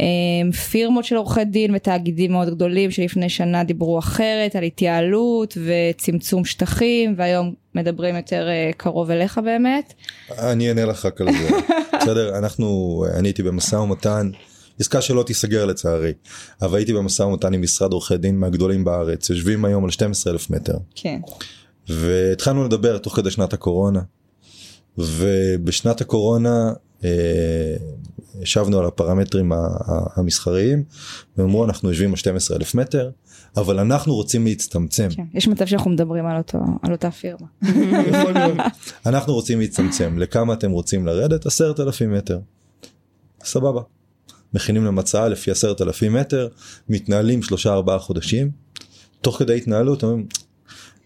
אה, 0.00 0.52
פירמות 0.70 1.04
של 1.04 1.16
עורכי 1.16 1.44
דין 1.44 1.74
ותאגידים 1.74 2.32
מאוד 2.32 2.54
גדולים 2.54 2.90
שלפני 2.90 3.28
שנה 3.28 3.64
דיברו 3.64 3.98
אחרת 3.98 4.56
על 4.56 4.62
התייעלות 4.62 5.58
וצמצום 5.64 6.44
שטחים 6.44 7.14
והיום 7.16 7.54
מדברים 7.74 8.16
יותר 8.16 8.48
אה, 8.48 8.70
קרוב 8.76 9.10
אליך 9.10 9.38
באמת. 9.44 9.94
אני 10.38 10.68
אענה 10.68 10.84
לך 10.84 11.06
רק 11.06 11.20
על 11.20 11.28
זה. 11.32 11.48
בסדר 12.00 12.38
אנחנו 12.38 13.04
אני 13.14 13.28
הייתי 13.28 13.42
במשא 13.42 13.76
ומתן. 13.76 14.30
עסקה 14.80 15.00
שלא 15.00 15.22
תיסגר 15.22 15.64
לצערי 15.64 16.12
אבל 16.62 16.76
הייתי 16.76 16.92
במשא 16.92 17.22
ומתן 17.22 17.54
עם 17.54 17.62
משרד 17.62 17.92
עורכי 17.92 18.16
דין 18.16 18.38
מהגדולים 18.38 18.84
בארץ 18.84 19.30
יושבים 19.30 19.64
היום 19.64 19.84
על 19.84 19.90
12 19.90 20.32
אלף 20.32 20.50
מטר. 20.50 20.76
כן. 20.94 21.20
והתחלנו 21.88 22.64
לדבר 22.64 22.98
תוך 22.98 23.16
כדי 23.16 23.30
שנת 23.30 23.52
הקורונה 23.52 24.00
ובשנת 24.98 26.00
הקורונה 26.00 26.72
ישבנו 28.40 28.78
על 28.78 28.86
הפרמטרים 28.86 29.52
המסחריים, 30.16 30.84
והם 31.36 31.46
אמרו 31.46 31.64
אנחנו 31.64 31.88
יושבים 31.88 32.10
על 32.10 32.16
12 32.16 32.56
אלף 32.56 32.74
מטר, 32.74 33.10
אבל 33.56 33.78
אנחנו 33.78 34.14
רוצים 34.14 34.44
להצטמצם. 34.44 35.08
כן, 35.10 35.22
יש 35.34 35.48
מצב 35.48 35.66
שאנחנו 35.66 35.90
מדברים 35.90 36.26
על, 36.26 36.36
אותו, 36.36 36.58
על 36.82 36.92
אותה 36.92 37.10
פירמה. 37.10 37.46
אנחנו 39.06 39.34
רוצים 39.34 39.60
להצטמצם, 39.60 40.18
לכמה 40.18 40.54
אתם 40.54 40.70
רוצים 40.70 41.06
לרדת? 41.06 41.46
עשרת 41.46 41.80
אלפים 41.80 42.14
מטר. 42.14 42.38
סבבה. 43.44 43.80
מכינים 44.54 44.84
להם 44.84 44.98
הצעה 44.98 45.28
לפי 45.28 45.50
עשרת 45.50 45.82
אלפים 45.82 46.12
מטר, 46.12 46.48
מתנהלים 46.88 47.42
שלושה 47.42 47.72
ארבעה 47.72 47.98
חודשים, 47.98 48.50
תוך 49.20 49.38
כדי 49.38 49.56
התנהלות 49.56 50.02
אומרים 50.02 50.26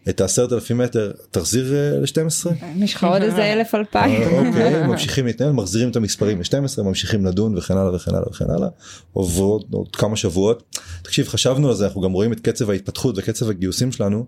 את 0.09 0.21
העשרת 0.21 0.53
אלפים 0.53 0.79
מטר 0.79 1.13
תחזיר 1.31 1.75
אה, 1.75 1.99
ל-12? 2.01 2.49
יש 2.77 2.95
לך 2.95 3.05
עוד 3.05 3.23
איזה 3.23 3.53
אלף 3.53 3.75
אלפיים. 3.75 4.23
אה, 4.23 4.49
אוקיי, 4.49 4.87
ממשיכים 4.87 5.27
להתנהל, 5.27 5.53
מחזירים 5.53 5.91
את 5.91 5.97
המספרים 5.97 6.41
ל-12, 6.41 6.83
ממשיכים 6.83 7.27
לדון 7.27 7.59
וכן 7.59 7.77
הלאה 7.77 7.95
וכן 7.95 8.15
הלאה 8.15 8.29
וכן 8.29 8.51
הלאה. 8.51 8.69
עוברות 9.13 9.67
עוד 9.71 9.97
כמה 9.97 10.17
שבועות. 10.17 10.77
תקשיב, 11.03 11.29
חשבנו 11.29 11.69
על 11.69 11.75
זה, 11.75 11.87
אנחנו 11.87 12.01
גם 12.01 12.13
רואים 12.13 12.33
את 12.33 12.41
קצב 12.41 12.71
ההתפתחות 12.71 13.15
וקצב 13.19 13.51
הגיוסים 13.51 13.93
שלנו, 13.93 14.27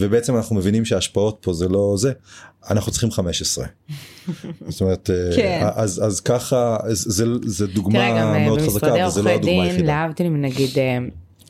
ובעצם 0.00 0.36
אנחנו 0.36 0.56
מבינים 0.56 0.84
שההשפעות 0.84 1.38
פה 1.40 1.52
זה 1.52 1.68
לא 1.68 1.94
זה, 1.96 2.12
אנחנו 2.70 2.92
צריכים 2.92 3.10
15. 3.10 3.66
זאת 4.68 4.80
אומרת, 4.80 5.10
אה, 5.10 5.36
כן. 5.36 5.68
אז, 5.74 6.06
אז 6.06 6.20
ככה, 6.20 6.76
זה, 6.88 7.24
זה 7.44 7.66
דוגמה 7.66 8.38
מאוד 8.38 8.60
חזקה, 8.60 9.02
אבל 9.02 9.10
זה 9.10 9.22
לא 9.22 9.30
הדוגמה 9.30 9.62
היחידה. 9.62 9.86
להבדיל 9.86 10.28
נגיד 10.28 10.70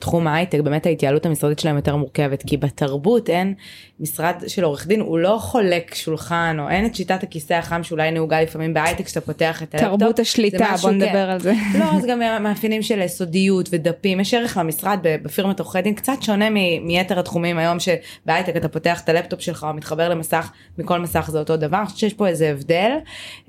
תחום 0.01 0.27
ההייטק 0.27 0.61
באמת 0.61 0.87
ההתייעלות 0.87 1.27
המשרדית 1.27 1.59
שלהם 1.59 1.77
יותר 1.77 1.97
מורכבת 1.97 2.43
כי 2.47 2.57
בתרבות 2.57 3.31
אין 3.31 3.55
משרד 4.01 4.35
של 4.47 4.65
עורך 4.65 4.87
דין 4.87 5.01
הוא 5.01 5.19
לא 5.19 5.39
חולק 5.41 5.95
שולחן 5.95 6.57
או 6.61 6.69
אין 6.69 6.87
את 6.87 6.95
שיטת 6.95 7.23
הכיסא 7.23 7.55
החם 7.55 7.83
שאולי 7.83 8.11
נהוגה 8.11 8.43
לפעמים 8.43 8.75
בהייטק 8.75 9.09
שאתה 9.09 9.21
פותח 9.21 9.63
את 9.63 9.75
הלפטופ. 9.75 10.01
תרבות 10.01 10.19
השליטה 10.19 10.75
בוא 10.83 10.91
נדבר 10.91 11.09
כן. 11.11 11.31
על 11.31 11.41
זה. 11.41 11.53
לא 11.79 12.01
זה 12.01 12.09
גם 12.09 12.43
מאפיינים 12.43 12.83
של 12.83 13.07
סודיות 13.07 13.69
ודפים 13.73 14.21
יש 14.21 14.35
ערך 14.35 14.57
למשרד 14.57 14.99
בפירמת 15.03 15.61
עורכי 15.61 15.83
דין 15.83 15.95
קצת 15.95 16.13
שונה 16.21 16.51
מיתר 16.83 17.19
התחומים 17.19 17.59
היום 17.59 17.79
שבהייטק 17.81 18.57
אתה 18.57 18.69
פותח 18.69 19.01
את 19.01 19.09
הלפטופ 19.09 19.41
שלך 19.41 19.67
או 19.69 19.75
מתחבר 19.75 20.09
למסך 20.09 20.51
מכל 20.79 20.99
מסך 20.99 21.29
זה 21.33 21.39
אותו 21.39 21.57
דבר 21.57 21.79
אני 21.79 21.87
חושבת 21.87 21.99
שיש 21.99 22.15
פה 22.15 22.29
איזה 22.29 22.51
הבדל 22.51 22.91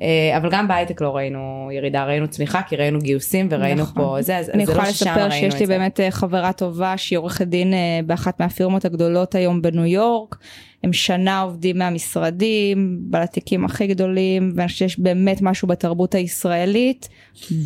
אה, 0.01 0.37
אבל 0.37 0.49
גם 0.51 0.67
בהייטק 0.67 1.01
לא 1.01 1.15
ראינו 1.15 1.69
ירידה 1.71 2.05
ראינו 2.05 2.27
צמיחה 2.27 2.61
כי 2.61 2.75
ראינו 2.75 2.99
גיוסים 2.99 3.47
וראינו 3.51 3.81
נכון. 3.81 4.03
פה 4.03 4.17
זה 4.19 4.37
אז 4.37 4.49
אני 4.49 4.63
יכולה 4.63 4.83
לא 4.83 4.89
לספר 4.89 5.29
שיש 5.29 5.59
לי 5.59 5.65
באמת 5.65 5.99
אה, 5.99 6.11
חברה 6.41 6.53
טובה 6.53 6.97
שהיא 6.97 7.19
עורכת 7.19 7.47
דין 7.47 7.73
אה, 7.73 7.99
באחת 8.05 8.39
מהפירמות 8.39 8.85
הגדולות 8.85 9.35
היום 9.35 9.61
בניו 9.61 9.85
יורק. 9.85 10.37
הם 10.83 10.93
שנה 10.93 11.41
עובדים 11.41 11.77
מהמשרדים, 11.77 12.97
בעלתיקים 13.01 13.65
הכי 13.65 13.87
גדולים, 13.87 14.53
ואני 14.55 14.67
חושבת 14.67 14.89
שיש 14.89 14.99
באמת 14.99 15.41
משהו 15.41 15.67
בתרבות 15.67 16.15
הישראלית, 16.15 17.09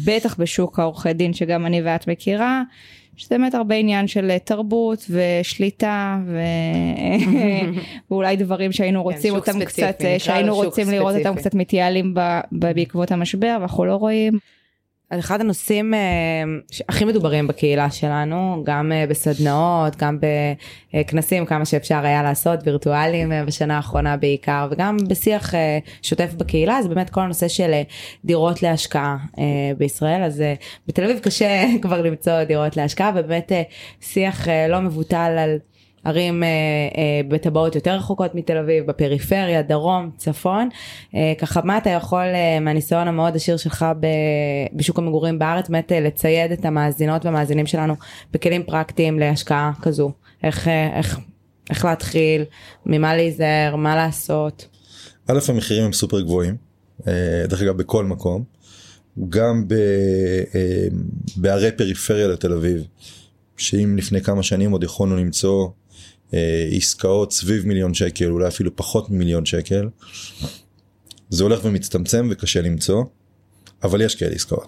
בטח 0.05 0.35
בשוק 0.39 0.79
העורכי 0.79 1.13
דין 1.13 1.33
שגם 1.33 1.65
אני 1.65 1.81
ואת 1.81 2.07
מכירה, 2.07 2.63
שזה 3.15 3.37
באמת 3.37 3.53
הרבה 3.53 3.75
עניין 3.75 4.07
של 4.07 4.37
תרבות 4.43 5.05
ושליטה 5.09 6.19
ו... 6.25 6.39
ואולי 8.11 8.35
דברים 8.35 8.71
שהיינו 8.71 8.99
כן, 8.99 9.11
רוצים 9.11 9.33
כן, 9.33 9.39
אותם 9.39 9.65
קצת, 9.65 10.01
שהיינו 10.17 10.55
רוצים 10.55 10.89
לראות 10.91 11.11
ספציפי. 11.13 11.29
אותם 11.29 11.39
קצת 11.39 11.53
מתייעלים 11.53 12.13
בעקבות 12.51 13.11
המשבר 13.11 13.57
ואנחנו 13.59 13.85
לא 13.85 13.95
רואים. 13.95 14.39
אחד 15.11 15.41
הנושאים 15.41 15.93
uh, 15.93 16.83
הכי 16.89 17.05
מדוברים 17.05 17.47
בקהילה 17.47 17.91
שלנו, 17.91 18.61
גם 18.65 18.91
uh, 18.91 19.09
בסדנאות, 19.09 19.95
גם 19.95 20.19
בכנסים, 20.93 21.45
כמה 21.45 21.65
שאפשר 21.65 22.05
היה 22.05 22.23
לעשות, 22.23 22.59
וירטואליים 22.63 23.31
uh, 23.31 23.47
בשנה 23.47 23.75
האחרונה 23.75 24.17
בעיקר, 24.17 24.67
וגם 24.71 24.97
בשיח 25.09 25.53
uh, 25.53 25.55
שוטף 26.01 26.33
בקהילה, 26.33 26.81
זה 26.81 26.89
באמת 26.89 27.09
כל 27.09 27.21
הנושא 27.21 27.47
של 27.47 27.71
uh, 27.71 27.91
דירות 28.25 28.63
להשקעה 28.63 29.17
uh, 29.35 29.39
בישראל, 29.77 30.23
אז 30.23 30.39
uh, 30.41 30.63
בתל 30.87 31.03
אביב 31.03 31.19
קשה 31.19 31.65
כבר 31.81 32.01
למצוא 32.01 32.43
דירות 32.43 32.77
להשקעה, 32.77 33.11
ובאמת 33.15 33.51
uh, 33.51 34.05
שיח 34.05 34.45
uh, 34.45 34.49
לא 34.69 34.79
מבוטל 34.81 35.35
על... 35.37 35.57
ערים 36.05 36.43
אה, 36.43 36.47
אה, 36.47 37.21
בטבעות 37.27 37.75
יותר 37.75 37.95
רחוקות 37.95 38.35
מתל 38.35 38.57
אביב, 38.57 38.85
בפריפריה, 38.85 39.61
דרום, 39.61 40.11
צפון. 40.17 40.69
אה, 41.15 41.33
ככה 41.37 41.61
מה 41.63 41.77
אתה 41.77 41.89
יכול 41.89 42.25
אה, 42.25 42.59
מהניסיון 42.59 43.07
המאוד 43.07 43.35
עשיר 43.35 43.57
שלך 43.57 43.85
ב, 43.99 44.07
בשוק 44.73 44.99
המגורים 44.99 45.39
בארץ, 45.39 45.69
באמת 45.69 45.91
אה, 45.91 45.99
לצייד 45.99 46.51
את 46.51 46.65
המאזינות 46.65 47.25
והמאזינים 47.25 47.65
שלנו 47.65 47.95
בכלים 48.33 48.63
פרקטיים 48.63 49.19
להשקעה 49.19 49.71
כזו, 49.81 50.11
איך, 50.43 50.67
אה, 50.67 50.97
איך, 50.97 51.19
איך 51.69 51.85
להתחיל, 51.85 52.43
ממה 52.85 53.15
להיזהר, 53.15 53.75
מה 53.75 53.95
לעשות. 53.95 54.67
א' 55.27 55.39
המחירים 55.49 55.83
הם 55.83 55.93
סופר 55.93 56.21
גבוהים, 56.21 56.55
אה, 57.07 57.43
דרך 57.47 57.61
אגב 57.61 57.77
בכל 57.77 58.05
מקום, 58.05 58.43
גם 59.29 59.67
ב, 59.67 59.73
אה, 60.55 60.87
בערי 61.37 61.71
פריפריה 61.71 62.27
לתל 62.27 62.53
אביב. 62.53 62.83
שאם 63.57 63.95
לפני 63.97 64.21
כמה 64.21 64.43
שנים 64.43 64.71
עוד 64.71 64.83
יכולנו 64.83 65.15
למצוא 65.15 65.67
עסקאות 66.71 67.31
סביב 67.33 67.65
מיליון 67.65 67.93
שקל, 67.93 68.29
אולי 68.29 68.47
אפילו 68.47 68.75
פחות 68.75 69.09
ממיליון 69.09 69.45
שקל. 69.45 69.89
זה 71.29 71.43
הולך 71.43 71.59
ומצטמצם 71.63 72.27
וקשה 72.31 72.61
למצוא, 72.61 73.03
אבל 73.83 74.01
יש 74.01 74.15
כאלה 74.15 74.35
עסקאות. 74.35 74.67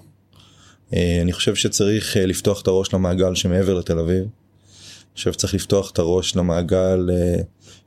אה, 0.93 1.19
אני 1.21 1.33
חושב 1.33 1.55
שצריך 1.55 2.17
אה, 2.17 2.25
לפתוח 2.25 2.61
את 2.61 2.67
הראש 2.67 2.93
למעגל 2.93 3.35
שמעבר 3.35 3.73
לתל 3.73 3.99
אביב. 3.99 4.23
אני 4.23 5.15
חושב 5.15 5.33
שצריך 5.33 5.53
לפתוח 5.53 5.91
את 5.91 5.99
הראש 5.99 6.35
למעגל 6.35 7.09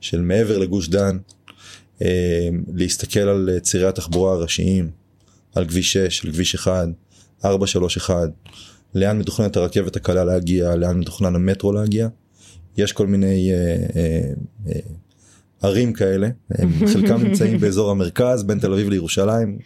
של 0.01 0.21
מעבר 0.21 0.57
לגוש 0.57 0.89
דן, 0.89 1.17
להסתכל 2.73 3.19
על 3.19 3.49
צירי 3.61 3.87
התחבורה 3.87 4.33
הראשיים, 4.33 4.91
על 5.55 5.67
כביש 5.67 5.93
6, 5.93 6.25
על 6.25 6.31
כביש 6.31 6.55
1, 6.55 6.87
431, 7.45 8.29
לאן 8.95 9.19
מתוכננת 9.19 9.57
הרכבת 9.57 9.95
הקלה 9.95 10.23
להגיע, 10.23 10.75
לאן 10.75 10.99
מתוכנן 10.99 11.35
המטרו 11.35 11.71
להגיע. 11.73 12.07
יש 12.77 12.91
כל 12.91 13.07
מיני 13.07 13.51
אה, 13.51 13.57
אה, 13.95 14.33
אה, 14.67 14.79
ערים 15.61 15.93
כאלה, 15.93 16.29
חלקם 16.93 17.23
נמצאים 17.23 17.57
באזור 17.57 17.91
המרכז 17.91 18.43
בין 18.43 18.59
תל 18.59 18.73
אביב 18.73 18.89
לירושלים. 18.89 19.57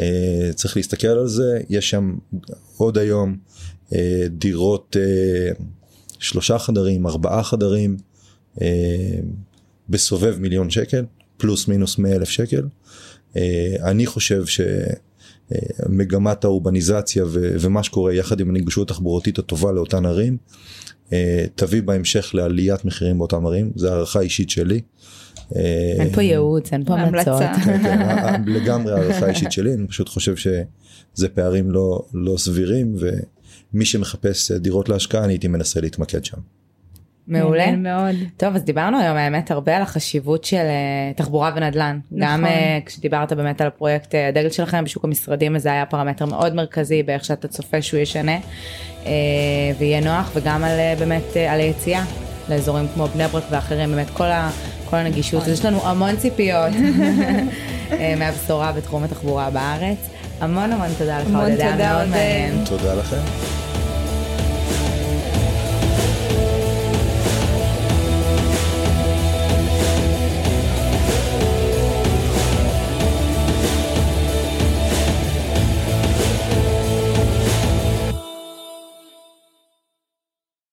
אה, 0.00 0.50
צריך 0.54 0.76
להסתכל 0.76 1.08
על 1.08 1.28
זה, 1.28 1.60
יש 1.68 1.90
שם 1.90 2.16
עוד 2.76 2.98
היום 2.98 3.36
אה, 3.94 4.26
דירות 4.30 4.96
אה, 5.00 5.50
שלושה 6.18 6.58
חדרים, 6.58 7.06
ארבעה 7.06 7.42
חדרים, 7.42 7.96
אה, 8.62 9.18
בסובב 9.88 10.36
מיליון 10.38 10.70
שקל, 10.70 11.04
פלוס 11.36 11.68
מינוס 11.68 11.98
מאה 11.98 12.12
אלף 12.12 12.28
שקל. 12.28 12.62
אה, 13.36 13.76
אני 13.82 14.06
חושב 14.06 14.44
שמגמת 15.46 16.44
האורבניזציה 16.44 17.24
ומה 17.32 17.82
שקורה 17.82 18.14
יחד 18.14 18.40
עם 18.40 18.50
הנגישות 18.50 18.90
התחבורתית 18.90 19.38
הטובה 19.38 19.72
לאותן 19.72 20.06
ערים 20.06 20.36
אה, 20.36 20.58
תביא 21.54 21.82
בהמשך 21.82 22.30
לעליית 22.34 22.84
מחירים 22.84 23.18
באותם 23.18 23.46
ערים, 23.46 23.70
זה 23.76 23.92
הערכה 23.92 24.20
אישית 24.20 24.50
שלי. 24.50 24.80
אה, 25.56 25.94
אין 25.98 26.12
פה 26.12 26.22
ייעוץ, 26.22 26.72
אין 26.72 26.84
פה 26.84 26.94
המלצות. 26.94 27.42
כן, 27.64 27.82
כן, 27.82 28.00
אה, 28.00 28.36
לגמרי 28.46 28.92
הערכה 28.92 29.28
אישית 29.28 29.52
שלי, 29.52 29.74
אני 29.74 29.86
פשוט 29.86 30.08
חושב 30.08 30.36
שזה 30.36 31.28
פערים 31.34 31.70
לא, 31.70 32.02
לא 32.14 32.38
סבירים 32.38 32.96
ומי 33.72 33.84
שמחפש 33.84 34.52
דירות 34.52 34.88
להשקעה 34.88 35.24
אני 35.24 35.32
הייתי 35.32 35.48
מנסה 35.48 35.80
להתמקד 35.80 36.24
שם. 36.24 36.38
מעולה 37.28 37.76
מאוד. 37.76 38.14
טוב 38.36 38.54
אז 38.54 38.64
דיברנו 38.64 39.00
היום 39.00 39.16
האמת 39.16 39.50
הרבה 39.50 39.76
על 39.76 39.82
החשיבות 39.82 40.44
של 40.44 40.56
uh, 40.56 41.16
תחבורה 41.16 41.52
ונדל"ן. 41.56 41.98
נכון. 42.12 42.28
גם 42.28 42.44
uh, 42.44 42.48
כשדיברת 42.86 43.32
באמת 43.32 43.60
על 43.60 43.66
הפרויקט 43.66 44.14
uh, 44.14 44.18
הדגל 44.28 44.50
שלכם 44.50 44.84
בשוק 44.84 45.04
המשרדים 45.04 45.58
זה 45.58 45.72
היה 45.72 45.86
פרמטר 45.86 46.26
מאוד 46.26 46.54
מרכזי 46.54 47.02
באיך 47.02 47.24
שאתה 47.24 47.48
צופה 47.48 47.82
שהוא 47.82 48.00
ישנה 48.00 48.36
ויהיה 49.78 50.00
נוח 50.00 50.30
וגם 50.34 50.64
על 50.64 50.78
באמת 50.98 51.36
על 51.48 51.60
היציאה 51.60 52.04
לאזורים 52.48 52.86
כמו 52.94 53.06
בני 53.06 53.28
ברק 53.28 53.44
ואחרים 53.50 53.90
באמת 53.90 54.10
כל, 54.10 54.24
ה, 54.24 54.50
כל 54.90 54.96
הנגישות 54.96 55.42
אז 55.42 55.48
יש 55.48 55.64
לנו 55.64 55.86
המון 55.88 56.16
ציפיות 56.16 56.72
מהבשורה 58.18 58.72
בתחום 58.72 59.04
התחבורה 59.04 59.50
בארץ. 59.50 59.98
המון 60.40 60.72
המון 60.72 60.88
תודה 60.98 61.18
לך 61.18 61.26
תודה 61.26 61.76
מאוד 61.76 62.08
מעניין. 62.08 62.64
תודה 62.64 62.94
לכם. 62.94 63.67